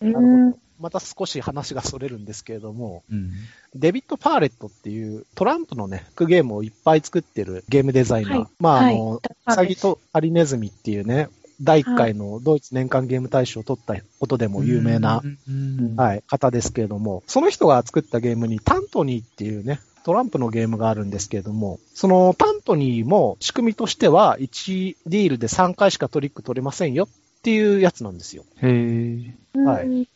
[0.00, 3.32] うんまた少し話がそれるんですけれども、うん。
[3.74, 8.38] デビッド・パーレットっていうトランプのね、ゲームをいっぱい作ってるゲームデザイナー。
[8.38, 11.28] はいまあ、あはいの、ウサギとハリネズミっていうね、
[11.60, 27.08] 第1回のドイツ年間ゲーム大賞を取ったことでも有名な、うん、はい、方ですけれども、その人が作ったゲームにタントニーっていうね、トランプのゲームがあるんですけれども、そのタントニーも仕組みとしては1ディールで3回しかトリック取れませんよっ
[27.42, 28.44] ていうやつなんですよ。
[28.56, 30.06] へーはいうん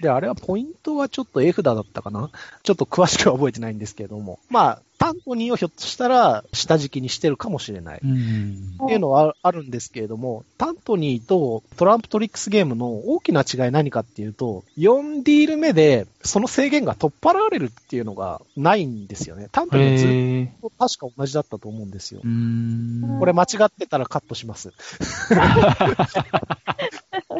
[0.00, 2.30] で、あれはポイントはちょっと絵札だったかな？
[2.62, 4.38] ちょっと詳しくは覚えてないんですけれども。
[4.48, 8.00] まあ、タントニーをひょっとしたら下敷きにしてるかもしれない。
[8.02, 8.76] うん。
[8.84, 19.48] っていうのはあるんですけれども、タントニーとトランプトリックスゲームの大きな違い何かっていうと、4ディール目でその制限が取っ払われるっていうのがないんですよね。
[19.52, 22.28] タントニーはずっと確か同じだったと思うんですよう。
[22.28, 23.18] ん。
[23.20, 24.72] これ間違ってたらカットします。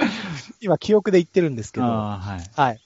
[0.61, 1.87] 今記憶で言ってるんですけど。
[1.87, 2.81] はあーはい。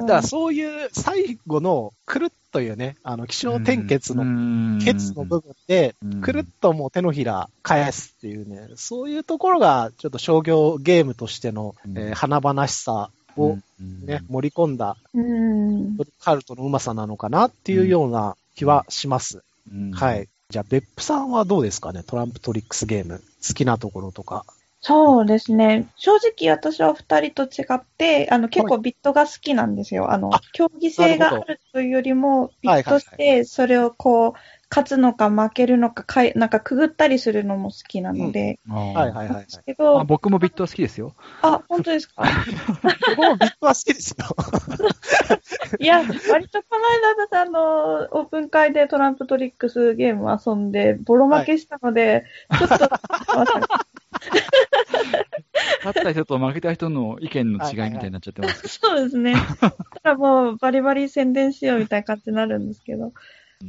[0.00, 19.42] だからそういう最後のくるっというね、あの、気象転結ののケツの部分で、うんくるっともう手のひら返すっていうね、そういうところがちょっと商業ゲームとしての、うんえー華々しさをね、盛り込んだうんカルトのうまさなのかなっていうような気はします。
[19.72, 20.28] うんはい。
[20.50, 23.22] じゃあ、別府さんはどうですかねトランプトリックスゲーム。
[23.46, 24.46] 好きなところとか。
[24.80, 25.88] そうですね。
[25.96, 30.12] 正直私は二人と違って、あの、結構ビットが好きなんですよ。
[30.12, 34.32] あのあ、競技性があるというよりも、ビットして、それをこう、
[34.70, 39.46] 勝つのか負けるのか、かいなんかくぐったりするのも好きなので、あーはいはいはい。
[39.64, 41.14] けど、あ僕もビットは好きですよ。
[41.42, 42.22] あ、本当ですか？
[43.08, 44.26] 僕もビットは好きですよ。
[45.80, 46.86] いや、割とこの
[47.16, 52.24] 間私あの、オープン会でトランプトリックスゲーム遊んで、ボロ負けしたので、
[52.58, 52.88] ちょっと、
[55.84, 58.68] 勝った人と負けた人の意見の違いみたいになっちゃってます。
[58.68, 59.34] そうですね。
[59.34, 63.12] だからもうバリバリ宣伝しようみたいな感じになるんですけど。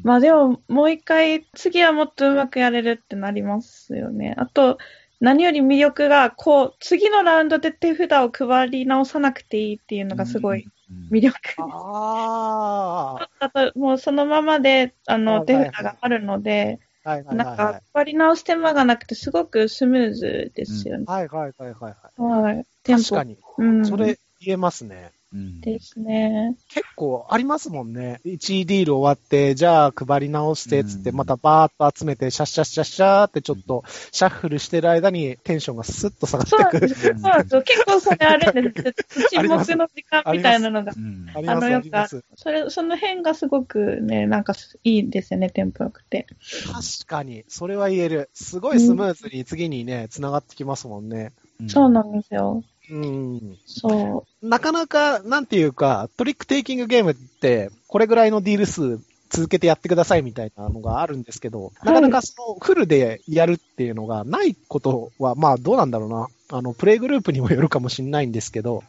[0.03, 4.35] まあでも、もう一回、次はもっとうまくやれるってなりますよね。
[4.37, 4.77] あと、
[5.19, 10.69] 何より魅力が、こう、次のラウンドで手札を配り直さなくていいっていうのがすごいうん
[11.11, 11.39] 魅力。
[11.59, 16.88] ああと、もうそのままで、あの、手札があるので、あ。
[17.03, 21.11] はいはいなんはいはか、配り直す手間がなくて、すごくスムーズですよねい。。
[21.11, 22.21] はいはいはいはいはい。
[22.21, 22.65] はい。
[22.83, 23.37] 確かに。
[23.57, 23.85] うん。
[23.85, 25.11] それ言えますね。
[25.31, 26.55] うんですね。
[26.69, 28.19] 結構ありますもんね。
[28.25, 36.95] 1ディール終わって、じゃあ配り直して、つって、うんまたバーッと集めて、シャッシャッシャッシャーってちょっと、シャッフルしてる間にテンションがスッと下がってくる。
[36.95, 37.61] そうなんです。
[37.61, 39.27] 結構それあるんですよ。
[39.29, 40.93] 沈黙の時間みたいなのが。
[40.95, 41.87] うんあのよく。
[42.35, 46.27] それ、その辺がすごくね、なんかいいですよね、テンポ良くて。
[46.65, 48.29] 確かに、それは言える。
[48.33, 51.33] すごいスムーズに次にね、繋がってきますもんね。
[51.67, 52.63] そうなんですよ。
[52.89, 53.57] うん。
[53.65, 58.99] そなかなか、なんていうか、トリックテイキングゲームって、これぐらいのディール数
[59.29, 66.27] 続けてやってくださいみたいなのがあるんですけど、なかなかそのフルでやるっていうのがないことは、まあどうなんだろうな。
[66.51, 68.83] あの、プレイグループにもよるかもしれないんですけど、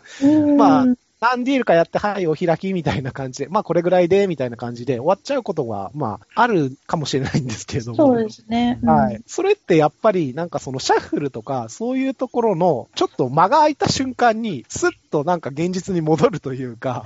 [0.57, 0.87] まあ
[1.21, 7.97] 何ディールかやって、はい、お開きみたいな感じで、まあこれぐらいで、みたいな感じで終わっちゃうことは、まあ、あるかもしれないんですけれども。
[7.97, 8.79] そうですね。
[8.83, 9.23] うんはい。
[9.27, 17.05] それってやっぱりなんかそのシャッフルとかそういうところのちょっと間が空いた瞬間にスッとなんか現実に戻るというか、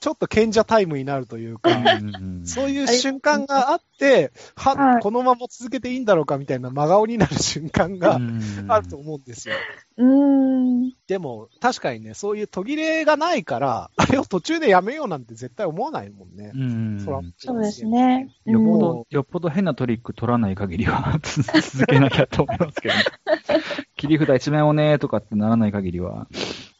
[0.00, 1.70] ちょっと賢者タイムになるというか、
[2.44, 8.18] そういう瞬間があって、は、はいこのまま続けていいんだろうかみたいな真顔になる瞬間が
[8.68, 9.54] あると思うんですよ。
[9.98, 10.92] うーん。
[11.08, 16.52] でも確かにね、そういう途切れがないから、 あれを途中でやめようなんて絶対思わないもんね。
[16.54, 18.30] うんそらそうですね。
[18.44, 23.00] よっぽうんど、よっぽど変なトリック取らない限りは 続けなきゃと思いますけど、ね、
[23.96, 26.28] 切り札一面をねとかってならない限りは。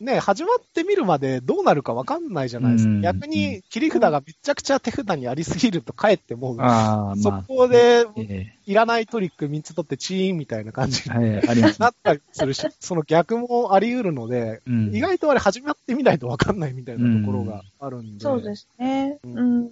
[0.01, 2.91] ね、始まってみるまでどうなるかわかんないじゃないですか。
[2.91, 7.45] うん逆に切り札がめちゃくちゃ手札にありすぎるとかえってもう、ああ、そまあ。
[7.49, 11.81] こでえいらないトリック3つ取ってチーンみたいな感じにえはい、あります。
[11.81, 18.23] なったりするし、 その逆もあり得るので、うん意外とあれ始まってみないとわかんないみたいなところがあるんで。
[18.23, 19.19] そうですね。
[19.25, 19.69] ううんん。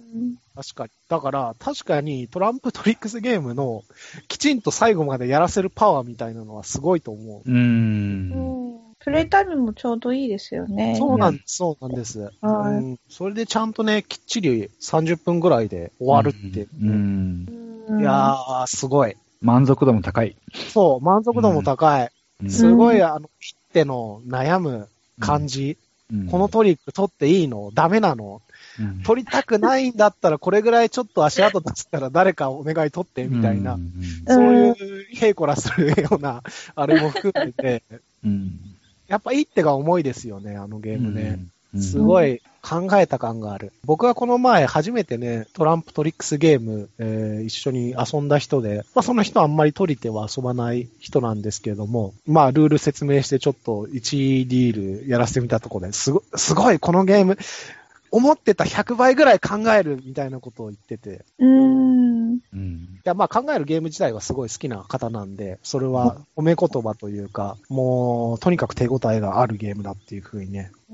[0.55, 0.89] 確かに。
[1.07, 3.83] だから、確かにトランプトリックスゲームの
[4.27, 7.49] きちんと最後までやらせるパワーみたいなのはすごいと思う。
[7.49, 8.86] うーん。
[9.07, 10.95] うんプレイタイムもちょうどいいですよね。
[10.99, 12.19] そうなんです、そうなんです。
[12.19, 12.99] はいうん。
[13.07, 16.67] それでちゃんとね、きっちり30分ぐらいで終わるって。
[16.81, 17.47] うん。
[17.89, 19.15] うんいやー、すごい。
[19.39, 20.35] 満足度も高い。
[20.73, 22.11] そう、満足度も高い。
[22.43, 24.89] うんすごい、あの、切っての悩む
[25.21, 25.77] 感じ。
[26.11, 27.69] うんこのトリック取っていいの？
[27.73, 28.41] ダメなの？
[28.79, 33.73] うん取りたくないんだったら、これぐらいちょっと足跡出したら誰かお願い取って、みたいな。
[33.73, 33.91] うん
[34.27, 36.43] そういう、ヘイコラするような、
[36.75, 37.83] あれも含めて、
[38.25, 38.76] うん
[39.07, 41.21] やっぱいい手が重いですよね、あのゲームね。
[41.21, 43.71] うんすごい考えた感がある。
[43.85, 57.37] 僕はこの前初めてね、トランプトリックスゲーム、えー一緒に遊んだ人で、まあその人はあんまり取り手は遊ばない人なんですけれども、まあルール説明してちょっと1ディールやらせてみたところですごすごいこのゲーム、
[58.11, 61.96] 思ってた100倍ぐらい考えるみたいなことを言ってて、うん。
[62.53, 70.93] うんいや、まあ考えるゲーム自体はすごい好きな方なんで、それは褒め言葉というか、もう、とにかく手応えがあるゲームだっていうふうにね、う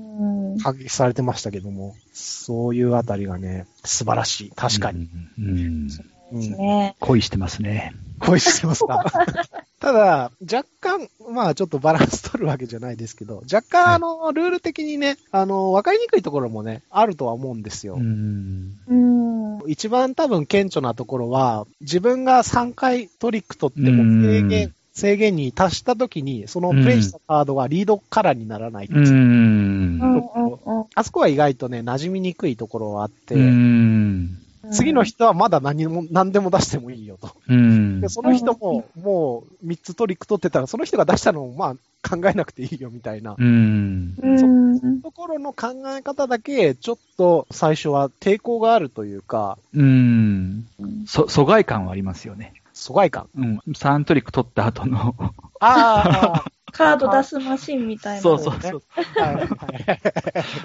[0.54, 0.58] ん。
[0.58, 4.52] 発揮されてましたけども、そういうあたりがね、素晴らしい。
[4.54, 5.08] 確かに。。
[5.38, 5.88] うんうん
[6.32, 6.56] うん。
[6.56, 6.96] ね。
[7.00, 7.92] 恋してますね。
[8.20, 9.04] 恋してますか？
[9.84, 17.96] ただ、若干、まあちょっとバランス取るわけじゃないですけど、若干、はいあの、ルール的にね、あの、わかりにくいところもね、あるとは思うんですよ。
[17.96, 19.70] うんうん。
[19.70, 28.86] 一番多分顕著なところは、自分が3回トリック取ってもうん制限、制限に達した時に、そのプレイしたカードがリードカラーにならない。
[28.90, 29.06] うん。
[29.06, 34.43] うんうんうんあそこは意外とね、馴染みにくいところはあって、うん。
[34.72, 37.30] 次の人はまだ何も、何でも出してもいいよと。
[37.48, 43.34] うんで、その人も、もう3つトリック取ってたら、その人が出したのも、まあ、考えなくていいよみたいな。
[43.38, 44.14] うん。
[44.22, 45.00] うん。
[45.00, 50.66] ところの考え方だけ、ちょっと最初は抵抗があるというか、うん。
[51.06, 52.52] そ、疎外感はありますよね。
[52.74, 53.28] 疎外感。
[53.36, 53.60] うん。
[53.74, 55.14] サントリック取った後の。
[55.60, 58.22] ああ、カード出すマシンみたいな。
[58.22, 58.82] そうそうそう。
[59.16, 59.46] はいはい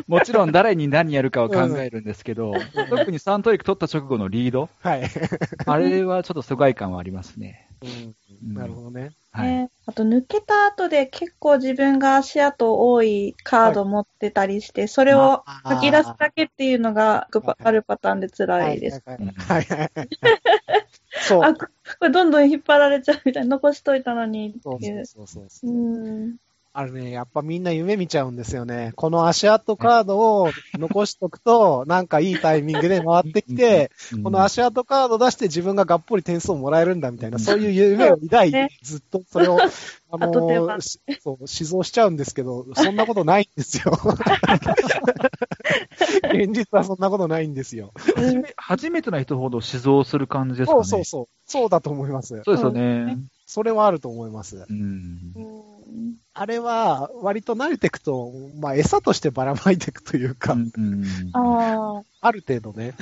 [0.08, 2.54] もちろん誰に何やるかを考えるんですけど、
[2.90, 5.04] 特にサントリック取った直後のリード、はい。
[5.66, 7.68] あれはちょっと疎外感はありますね。
[7.82, 9.12] うん、なるほどね。
[9.32, 9.48] はい。
[9.48, 17.28] ね、あと抜けた後で結構自分が足跡多いカード持ってたりして、それを書き出すだけっていうのが
[17.60, 19.04] あるパターンで辛いです。
[19.06, 20.10] はいはいはいはい。
[21.30, 21.44] そう。
[21.44, 21.68] あ、こ
[22.02, 25.06] れどんどん引っ張られちゃうみたいな、残しといたのにそうっていう。
[25.06, 25.74] そうそうそうう。
[25.74, 26.36] ん。
[26.72, 28.94] あれね、やっぱみんな夢見ちゃうんですよね。
[28.96, 39.58] この足跡カードを残しとくと、 なんかいいタイミングで回ってきて、うんこの足跡カード出して自分ががっぽり点数をもらえるんだみたいな、そういう夢を抱いねて、ずっとそれを、
[40.12, 43.92] あのそう、思想しちゃうんですけど、そんなことないんですよ。
[46.34, 47.92] 現実はそんなことないんですよ。
[47.96, 50.84] 初め初めての人ほど死蔵する感じですかね。
[50.84, 51.28] そうそうそう。
[51.46, 52.42] そうだと思います。
[52.44, 53.18] そうですよね。
[53.46, 54.66] それはあると思います。
[54.70, 55.34] うん。
[56.34, 62.94] あれは、割と慣れていくと、まあ、餌としてばらまいていくというか、うんうんある程度ね、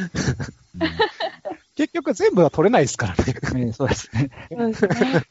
[1.75, 3.35] 結局全部は取れないですからね。
[3.51, 4.29] うんねそうですね。
[4.51, 5.23] そうですね。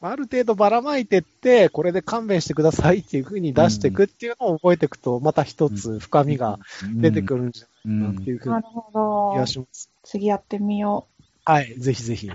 [0.00, 6.58] ある程度ばらまいてって、これで勘弁してくださいっていう風に出していくっていうのを覚えていくと、また一つ深みが
[6.94, 8.32] 出てくるんじゃうないかなってん。
[8.32, 9.46] いう風になるほど気が。
[9.46, 9.90] します。
[10.04, 11.06] 次やってみよ
[11.44, 12.30] はい、ぜひぜひ。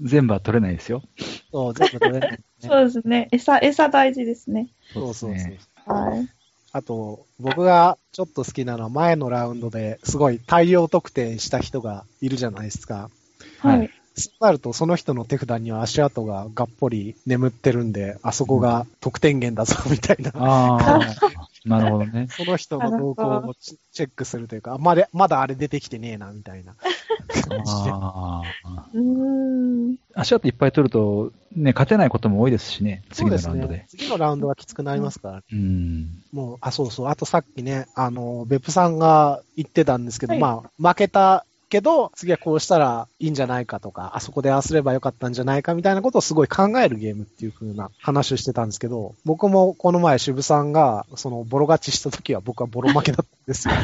[0.00, 1.02] 全部は取れないですよ。
[1.50, 2.32] そう、全部取れない、う。
[2.32, 2.38] ね。
[2.60, 3.28] そうですね。
[3.32, 4.68] 餌、餌大事ですね。
[4.92, 5.92] そうそうそう。
[5.92, 6.28] はい。
[6.72, 13.10] あと、僕がちょっと好きなのは前のラウンドですごい大量得点した人がいるじゃないですか。
[13.58, 13.90] ははいい。
[14.18, 20.32] そうなると、その人の手札には足跡ががっぽり眠ってるんで、あそこが得点源だぞ、みたいな。
[20.34, 21.00] ああ、
[21.64, 22.28] なるほどね。
[22.30, 27.90] その人の動向をチチェックするというか、あまで、まだあれ出てきてねえな、みたいな感じで。
[27.92, 28.86] ああ。
[28.92, 29.96] うーん。
[30.14, 33.74] 足跡いっぱい取ると、ね、勝てないことも多いですしね、次のラウンドで。
[33.74, 33.86] ね。
[33.88, 35.42] 次のラウンドはきつくなりますから。
[35.50, 36.22] うん。
[36.32, 37.08] もう、あ、そうそう。
[37.08, 53.74] あとさっきね、あの、別府さんが言ってたんですけど、はいまあ、負けたけど、次はこうしたらいいんじゃないかとか、あそこでああすればよかったんじゃないかみたいなことをすごい考えるゲームっていう風な話をしてたんですけど、僕もこの前渋さんが、その、ボロ勝ちした時は僕はボロ負けだったんですよ。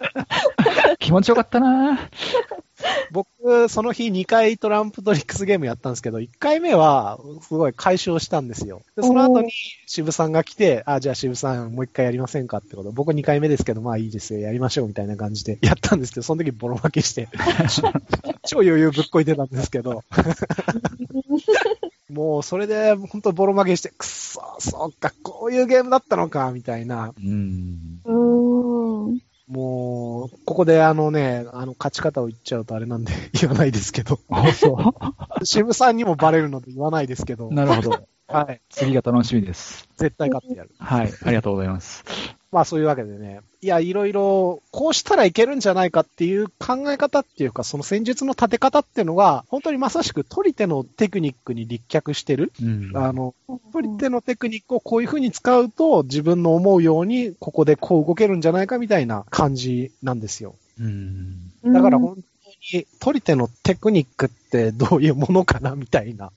[0.98, 1.98] 気持ちよかったな
[3.12, 8.82] 僕、その日2回トランプトリックスゲームやったんですけど、1回目はすごい解消したんですよ。
[8.96, 9.50] で、その後に
[9.86, 12.92] 渋さんが来て、あ、じゃあ渋さんもう1回やりませんかってこと。
[12.92, 17.28] 僕2回目ですけど、まあいいですよ、やりましょうみたいな感じで やったんですけど、その時ボロ負けして、
[18.46, 20.02] 超余裕ぶっこいてたんですけど、
[22.10, 27.12] もうそれで本当ボロ負けして、くっそ、そっか、こういうゲームだったのか、みたいな。
[27.16, 28.00] うん。
[29.50, 34.94] もう、ここであのね、あの勝ち方を言っちゃうとあれなんで 言わないですけど、あ、そ
[35.42, 38.06] 渋さんにもバレるので言わないですけどう。、なるほど。
[38.28, 38.60] はい。
[38.70, 39.88] 次が楽しみです。
[39.96, 40.70] 絶対勝ってやる。
[40.78, 41.12] はい。
[41.24, 42.04] ありがとうございます。
[42.52, 43.40] まあそういうわけでね。
[43.62, 52.52] いや、いろいろ、こうしたらいけるんじゃないかっていう考え方っていうか、その戦術の立て方っていうのが、本当にまさしく取り手のテクニックに立脚してる。
[52.60, 52.92] うん。
[52.94, 53.34] あの、
[53.72, 60.56] 取り手のテクニックをこういう風に使うと、自分の思うように、ここでこう動けるんじゃないかみたいな感じなんですよ。
[60.80, 61.52] うん。
[61.72, 62.22] だから本当
[62.72, 66.32] に、取り手のテクニックってどういうものかなみたいな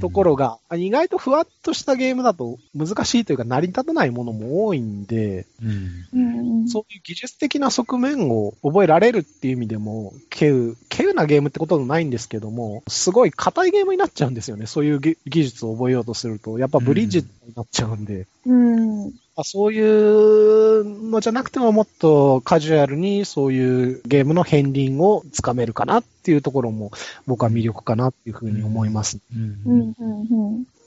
[0.00, 6.08] ところが、意外とふわっとしたゲームだと難しいというか成り立たないものも多いんで、うん。
[6.12, 6.68] うん。
[6.68, 14.66] そういう技術的な側面を覚えられるっていう意味でも、稀有、稀有なゲームってこともないんですけども、すごい硬いゲームになっちゃうんですよね。
[14.66, 16.58] そういう技技術を覚えようとすると。
[16.58, 18.26] やっぱブリッジになっちゃうんで。
[18.46, 19.12] うん。
[19.40, 26.90] あそういうのじゃなくてももっとカジュアルにそういうゲームの片鱗をつかめるかなっていうところも
[27.24, 29.20] 僕は魅力かなっていうふうに思います。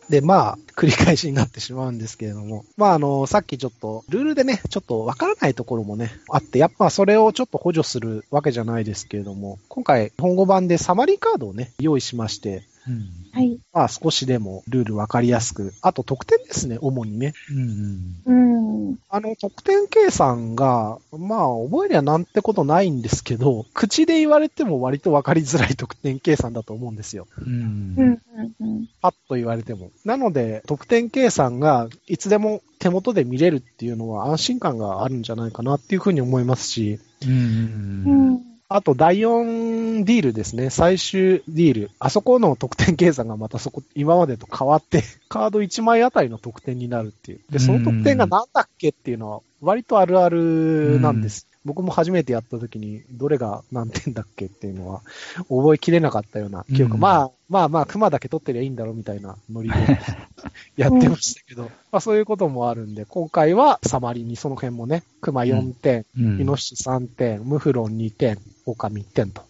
[0.10, 13.10] で、まあ、繰り返しになってしまうんですけれども、まあ、あの、さっきちょっと、ルールでね、ちょっとわからないところもね、あって、やっぱそれをちょっと補助するわけじゃないですけれども、今回、日本語版でサマリーカードをね、用意しまして、うん。
[13.32, 13.60] はい。
[13.74, 17.34] まあ、少しでもルールわかりやすく、あと得点ですね、主にね。
[18.26, 18.34] うん。
[18.90, 18.98] うん。
[19.10, 27.28] あの、得点計算が、まあ、覚えりゃなんてことないんですけど、口で言われても割とわかりづらい得点計算だと思うんですよ。
[27.40, 27.96] うん。
[27.98, 28.22] うん。
[28.60, 28.88] うん。
[29.02, 29.92] パッと言われても。
[30.04, 37.32] なので、得点計算がいつでも手元で見れるっていうのは安心感があるんじゃないかなっていうふうに思いますし、うん。
[37.32, 38.51] うん。
[38.74, 41.92] あと第4ディールですね、最終ディール。
[42.00, 47.42] あそこの得点計算がまたそこ、今までと変わって、 カード1枚あたりの得点になるっていう。
[47.50, 51.48] で、その得点が何だっけっていうのは割とあるあるなんです。
[51.64, 55.02] 僕も初めてやった時に、どれが何点だっけっていうのは、
[55.50, 56.96] 覚えきれなかったような記憶。
[56.96, 59.76] うんまあ、まあまあ、熊だけ取ってりゃいいんだろうみたいなノリで
[60.76, 66.42] やってましたけど、まあそういうこともあるんで、今回はサマリにその辺もね、熊4点、うん。
[66.42, 69.44] イノシシ3点、ムフロン2点、オオカミ1点と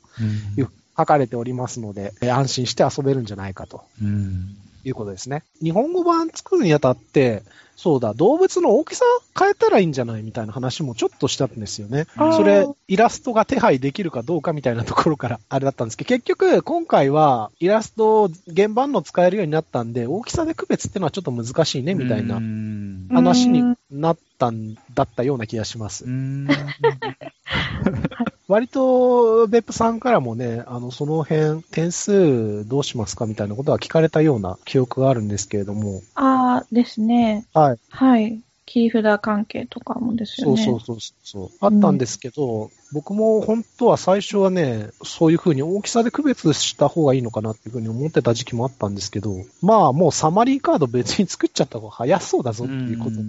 [0.97, 4.55] 書かれておりますので、えー安心して遊べるんじゃないかとうん。
[4.84, 5.43] いうことですね。
[5.62, 7.43] 日本語版作るにあたって、
[7.82, 9.03] そうだ、動物の大きさ
[9.36, 12.05] 変えたらいいんじゃないみたいな話もちょっとしたんですよね。
[12.38, 23.07] それ、イラストが手配できるかどうかみたいなところからあれだったんですけど、結局、今回はイラストを原版の使えるようになったんで、大きさで区別っていうのはちょっと難しいね、みたいなうん。
[23.11, 26.07] 話になったんだったような気がしますう。
[26.07, 26.47] ん。
[28.47, 36.41] 割と、別府さんからもね、あの、その辺、点数どうしますかみたいなことは聞かれたような記憶があるんですけれども、ああ、
[36.72, 37.45] ですね。
[37.54, 37.78] はい。
[37.89, 38.41] はい。
[38.72, 40.64] 切り札関係とかもですよね。
[40.64, 41.49] そうそうそうそう。
[41.60, 53.22] あったんですけど、僕も本当は最初はね、そういう風に大きさで区別した方がいいのかなっていう風に思ってた時期もあったんですけど、まあもうサマリーカード別に作っちゃった方が早そうだぞっていうことに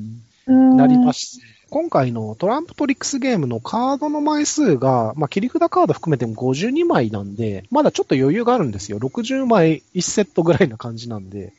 [0.46, 8.98] うんなりまして、今回のトランプトリックスゲームのカードの枚数が、まあ切り札カード含めても52枚なんで、まだちょっと余裕があるんですよ。
[8.98, 11.52] 60枚1セットぐらいな感じなんで、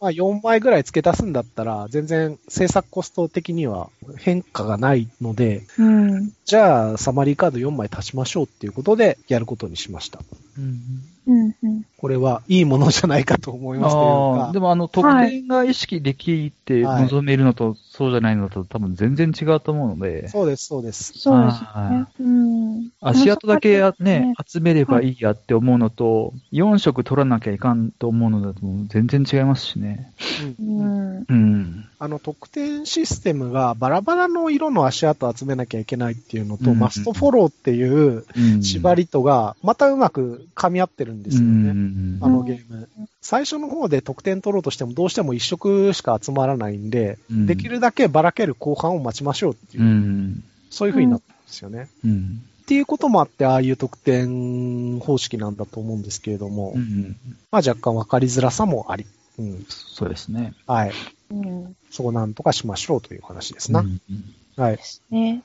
[0.00, 6.32] まあ、4枚ぐらい付け足すんだったら、全然制作コスト的には変化がないので、うん。
[6.44, 10.20] じゃあ、サマリーカード4枚足しましょうっていうことで、やることにしました。
[10.58, 11.54] うんうん。
[11.62, 11.86] うん。
[11.98, 21.12] これはいいものじゃないかと思いますというかああ、でもあの、得点が意識できてはい望めるのと、そうじゃないのと多分全然違うと思うので、そうです、そうです。
[21.16, 22.08] そうですねは。
[22.18, 22.90] うん。
[23.00, 30.12] 足跡だけやねね、集めればいいやって思うのと、4色取らなきゃいかんと思うのだと全然違いますしね。
[30.58, 31.26] うんうん。
[31.28, 31.88] うん。
[31.98, 41.70] あの、得点システムがバラバラの色の足跡を集めなきゃいけないっていうのと、うんマストフォローっていううん縛りとが、またうまく噛み合ってるんですよね。
[41.70, 42.88] うんあのゲーム。
[43.20, 50.44] 最初の方で得点取ろうとしてもどうしても一色しか集まらないんで、うんできるだけばらける後半を待ちましょうっていう、うん。
[50.70, 51.88] そういう風になったんですよね。
[52.04, 52.42] うん。
[52.62, 57.16] っていうこともあって、ああいう得点方式なんだと思うんですけれども、うん。
[57.50, 59.06] まあ若干わかりづらさもあり、
[59.38, 59.66] うん。
[59.68, 60.54] そうですね。
[60.66, 60.92] はい。
[61.30, 61.76] うん。
[61.90, 63.80] そこなんとかしましょうという話ですな。
[63.80, 64.00] うん
[64.56, 64.76] はい。
[64.76, 65.42] ですね。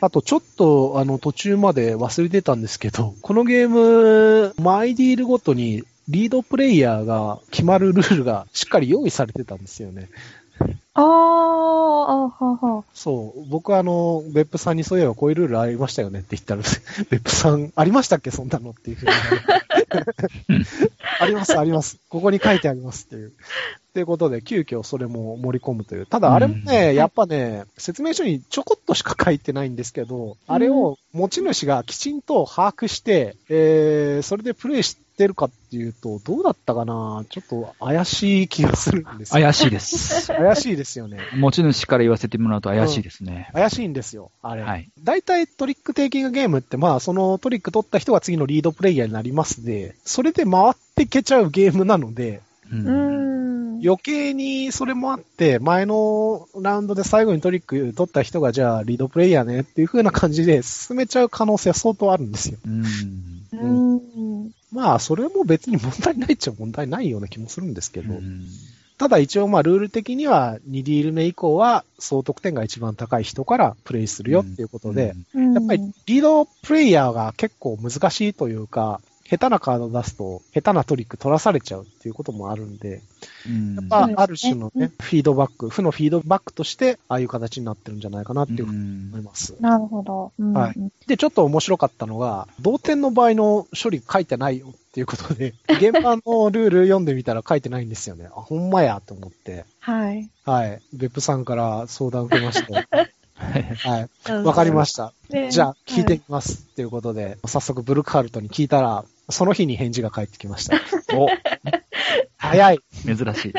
[0.00, 10.08] あとちょっと、あの、途中まで忘れてたんですけど、このゲーム、マイディールごとにリードプレイヤーが決まるルールがしっかり用意されてたんですよね。
[10.94, 12.84] あー、あはは。
[12.94, 13.48] そう。
[13.48, 16.62] 僕あの、別府さんにそういえばこういうルールありましたよねって言ったら、
[17.10, 18.30] 別府さん、ありましたっけ？
[18.30, 19.12] そんなのっていうふうに。
[21.20, 21.98] あります、あります。
[22.08, 23.32] ここに書いてありますっていう。
[23.92, 26.06] ということで、急遽それも盛り込むという。
[26.06, 37.24] ただ、あれもね、うんやっぱね、説明書にちょこっとしか書いてないんですけど、あれを持ち主がきちんと把握して、えー、それでプレイしてるかっていうと、どうだったかな？
[37.28, 39.42] ちょっと怪しい気がするんですよ。
[39.42, 40.28] 怪しいです。
[40.32, 41.18] 怪しいですよね。
[41.36, 43.50] 持ち主から言わせてもらうと怪しいですね。
[43.52, 44.62] 怪しいんですよ、あれ。
[44.62, 44.88] はい。
[45.02, 52.40] 大体トリックテイキングゲームって、まあ、そのトリック取った人が次のリードプレイヤーになりますで、それで回っていけちゃうゲームなので、
[52.72, 52.76] う。
[52.76, 53.59] うんん。
[53.82, 62.58] 余計にそれもあって、前のラウンドで最後にトリック取った人が、じゃあリードプレイヤーねっていう風な感じで進めちゃう可能性は相当あるんですよ。
[62.66, 62.84] うん。
[63.52, 64.50] うん。
[64.72, 68.46] まあ、それも別に問題ないっちゃ問題ないような気もするんですけど、うん
[69.00, 79.00] ただ一応まあ、ルール的には2ディール目以降は総得点が一番高い人からプレイするよっていうことで、、うんやっぱりリードプレイヤーが結構難しいというか、
[79.30, 83.00] 下手なカード出すと、下手なトリック取らされちゃうっていうこともあるんで、
[83.46, 89.54] うんやっぱある種のうんね、フィードバック、負のフィードバックとして、ああいう形になってるんじゃないかなっていうふうに思います。
[89.60, 90.32] なるほど。
[90.36, 90.74] うんはい
[91.06, 98.26] で、ちょっと面白かったのが、同点の場合の処理書いてないよっていうことで、 現場のルール読んでみたら書いてないんですよね。
[98.26, 99.64] あ、ほんまやと思って。
[99.78, 100.28] はい。
[100.44, 100.82] はい。
[100.92, 102.72] 別府さんから相談受けまして。
[103.40, 104.32] はい。
[104.32, 105.12] わわかりました。
[105.30, 106.66] たじゃあ、聞いてみます。
[106.70, 110.76] っていうことで、早速ブルカールトに聞いたら、その日に返事が返ってきました。
[111.16, 111.28] お、
[112.36, 112.80] 早い。
[113.04, 113.52] 珍しい。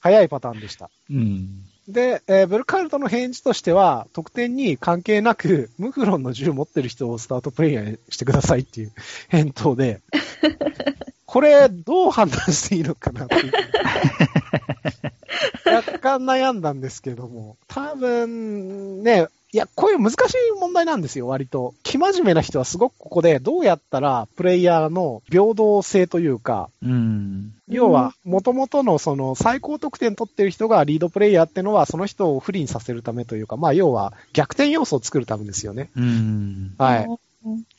[0.00, 0.90] 早いパターンでした。
[1.10, 1.66] うん。
[1.88, 8.92] で、えーブルカールトの返事としては、得点に関係なく、 ムフロンの銃持ってる人をスタートプレイヤーにしてくださいっていう
[9.28, 10.00] 返答で、
[11.26, 13.52] これ、どう判断していいのかなっていう。
[15.66, 19.26] 若干悩んだんですけども、多分、ね、
[19.56, 21.72] いや、こういう難しい問題なんですよ、割と。
[21.82, 27.54] 生真面目な人はすごくここで、どうやったらプレイヤーの平等性というか、うん。
[27.66, 35.88] 要は、元々のその最高得点取ってる人がリードプレイヤーってのは、その人を不利にさせるためというか、まあ、要は逆転要素を作るためですよね。
[35.96, 36.74] うん。
[36.76, 37.06] はい。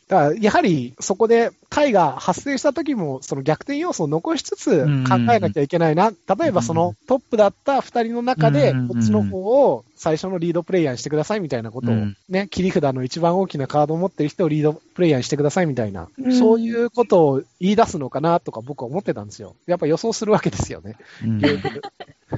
[0.10, 5.04] うんだから、やはり、そこで、タイが発生した時も、その逆転要素を残しつつん。
[5.04, 6.12] 考えなきゃいけないな。
[6.12, 16.34] 例えば、そのトップだった二人の中でうん、こっちの方を最初のリードプレイヤーにしてくださいみたいなことをうん、ね、切り札の一番大きなカードを持ってる人をリードプレイヤーにしてくださいみたいな、うん。
[16.34, 19.56] そういうことを言い出すのかなとか僕は思ってたんですよ。
[19.66, 20.96] やっぱ予想するわけですよね。
[21.24, 21.42] うん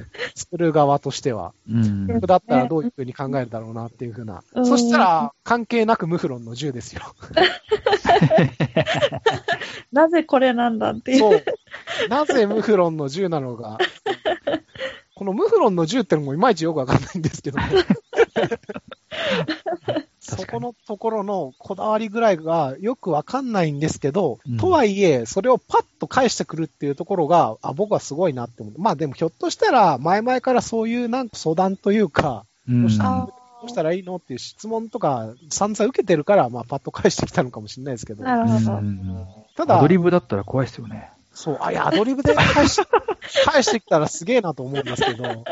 [0.00, 1.52] ーム作る側としては。
[1.70, 2.06] うん。
[2.06, 4.42] 僕だったらどういうふうに考えるだろうなっていうふうな。
[4.54, 7.02] うんそしたら、関係なくムフロンの銃ですよ。
[9.92, 11.18] なぜこれなんだっていう。
[11.18, 11.44] そう。
[12.08, 13.78] なぜムフロンの銃なのか。
[15.14, 17.64] このムフロンの銃ってのもいまいちよくわかんないんですけども。
[20.26, 28.74] 確そこのところのこだわりぐらいがよくわかんないんですけど、うんとはいえ、それをパッと返してくるっていうところが、あ、僕はすごいなって思う。
[28.78, 38.22] まあでもひょっとしたら、前々からそういうなんか相談というか、うんどうしたあどうしたらいいのっていう質問とか、散々受けてるから、まあパッと返してきたのかもしれないですけど。
[38.22, 38.72] なるほど。
[38.72, 41.10] うんただアド、リブだったら怖いですよね。
[41.34, 42.80] そう、あ、いや、アドリブで返し、
[43.44, 45.24] 返してきたらすげえなと思うんですけど、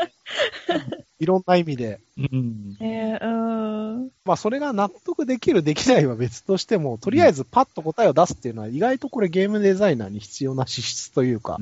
[1.19, 1.99] いろんな意味で。
[2.17, 2.77] うん。
[2.79, 4.09] えー、うーん。
[4.25, 11.57] まあ、それが納得できる、できないは別としても、とりあえずパッと答えを出すっていうのは、意外とこれゲームデザイナーに必要な資質というか、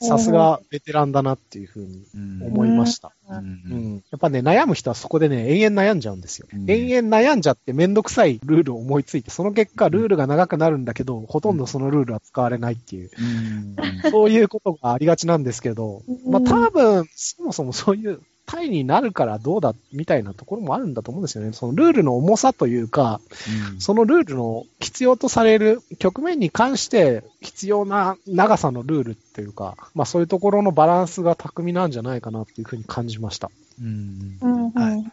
[0.00, 3.12] さすがベテランだなっていうふうにうん思いました。
[3.28, 3.94] うんうん。
[4.10, 6.46] やっぱね、悩む人はそこでね、延々悩んじゃうんですよ。
[6.52, 21.52] うん延々悩んじゃってめんどくさいルールを思いついて、その結果、ルールが長くなるんだけど、ほとんどそのルールは使われないっていう、うんそういうことがありがちなんですけど、うんまあ多分、そもそもそういう、タイになるからどうだみたいなところもあるんだと思うんですよね。
[21.52, 23.20] そのルールの重さというか、
[23.78, 33.50] そのルールの必要とされる局面に関して必要な長さのルールっていうか、まあそういうところのバランスが巧みなんじゃないかなっていうふうに感じました。
[33.80, 34.70] うんうんうん。
[34.70, 35.04] はい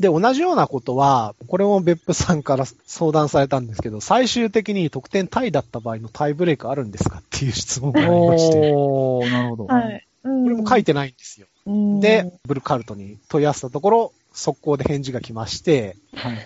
[0.00, 9.66] で、同じようなことは、これも別府さんから相談されたんですけど、最終的に得点タイだった場合のタイブレークあるんですかっていう質問がありまして、おー、なるほど。
[9.66, 10.06] はい。
[10.24, 11.46] うんこれも書いてないんですよ。
[11.66, 16.36] うんで、ブルカルトに問い合わせたところ、速攻で返事が来まして、はい。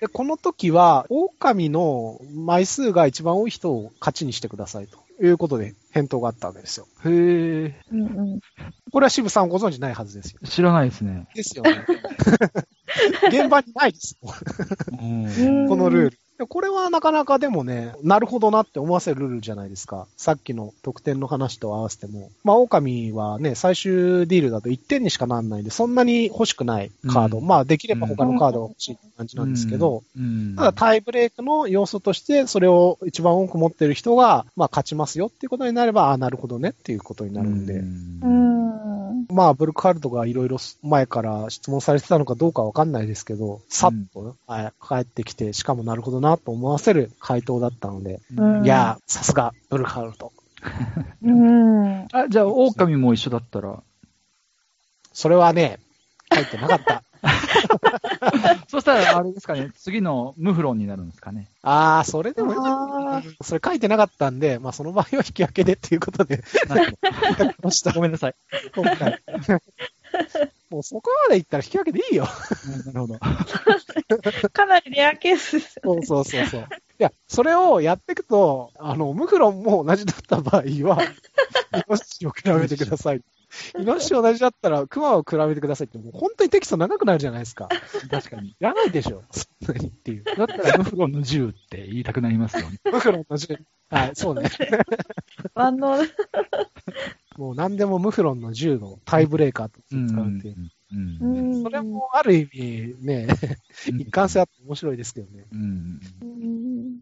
[0.00, 6.86] で、この時は、狼の枚数が一番多い人を勝ちにしてくださいということで返答があったわけですよ。
[7.04, 8.04] へー、うんう
[8.36, 8.40] ん。
[8.92, 10.40] これは渋さんご存知ないはずですよ。
[10.44, 11.26] 知らないですね。
[11.34, 11.84] ですよね。
[13.28, 14.28] 現場にないですこ
[15.76, 16.18] のルール。
[16.38, 20.06] でこれはなかなかでもね、なるほどなって思わせるルールじゃないですか。
[20.16, 22.30] さっきの得点の話と合わせても。
[22.44, 23.92] まあ、狼はね、最終
[24.24, 27.38] ディールだと1点にしかなんないんで、そんなに欲しくないカード。
[27.38, 37.72] うんまあ、できれば他のカードが欲しいって感じなんですけど、うん、ただタイブレークの要素として、それを一番多く持ってる人が、まあ、勝ちますよっていうことになれば、ああ、なるほどねっていうことになるんで。
[37.72, 38.57] うんうん。
[39.30, 50.32] まあ、ブルカルドがいろいろ前から質問されてたのかどうかわかんないですけど、さっと、はい帰ってきて、しかもなるほどなと思わせる回答だったので、うんいやー、さすが、ブルカルド。
[51.22, 52.06] うん。
[52.12, 53.82] あ、じゃあ、狼も一緒だったら？
[55.12, 55.78] それはね、
[56.34, 57.02] 書いてなかった。
[58.68, 61.48] そしたら、あれですかね、次のムフロンになるんですかね。
[61.62, 66.98] あー、それでもいいあそれ書いてなかったんで、まあ、その場合は引き分けでっていうことで、なる
[67.36, 68.34] ほどましたごめんなさい。
[68.74, 69.22] 今回。
[70.70, 72.28] もうそこまでいったら引き分けでいいよ。
[72.86, 73.18] なるほど。
[74.50, 76.60] かなりレアケースですよそうそうそうそう。
[76.60, 76.64] い
[76.98, 83.22] や、それをやっていくと、あの、ムフロンも同じだった場合は、イノシシを比べてください。
[83.78, 87.68] イノシシ同じだったら、クマを比べてくださいって、もう本当にテキスト長くなるじゃないですか。
[88.10, 88.50] 確かに。
[88.50, 89.24] いらないでしょ。
[89.30, 90.24] そんなにっていう。
[90.24, 92.78] だったら、ムフロンの銃って言いたくなりますよね。
[92.90, 93.58] ムフロンの銃。
[93.90, 94.50] はい、そうね。
[95.54, 96.10] 万能で
[97.36, 100.56] もう何でもムフロンの銃のタイブレーカーと使うっていう。
[100.58, 100.70] うん
[101.20, 103.26] うんそれもある意味ね、
[103.84, 105.44] 一貫性あって面白いですけどね。
[105.52, 107.00] うんうん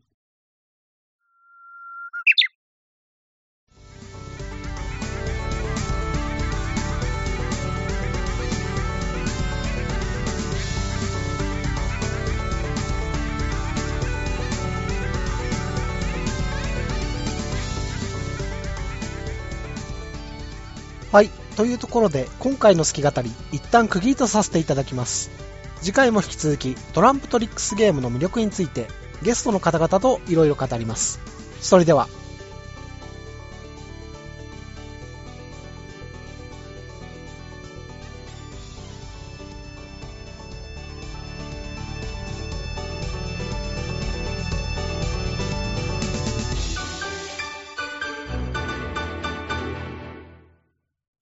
[21.13, 21.31] はい。
[21.57, 25.31] というところで、今回の好き語り、一旦区切りとさせていただきます。
[25.81, 28.89] 次回も引き続き、トランプトリックスゲームの魅力について、
[29.23, 31.21] ゲストの方々といろいろ語ります。
[31.61, 32.09] それでは、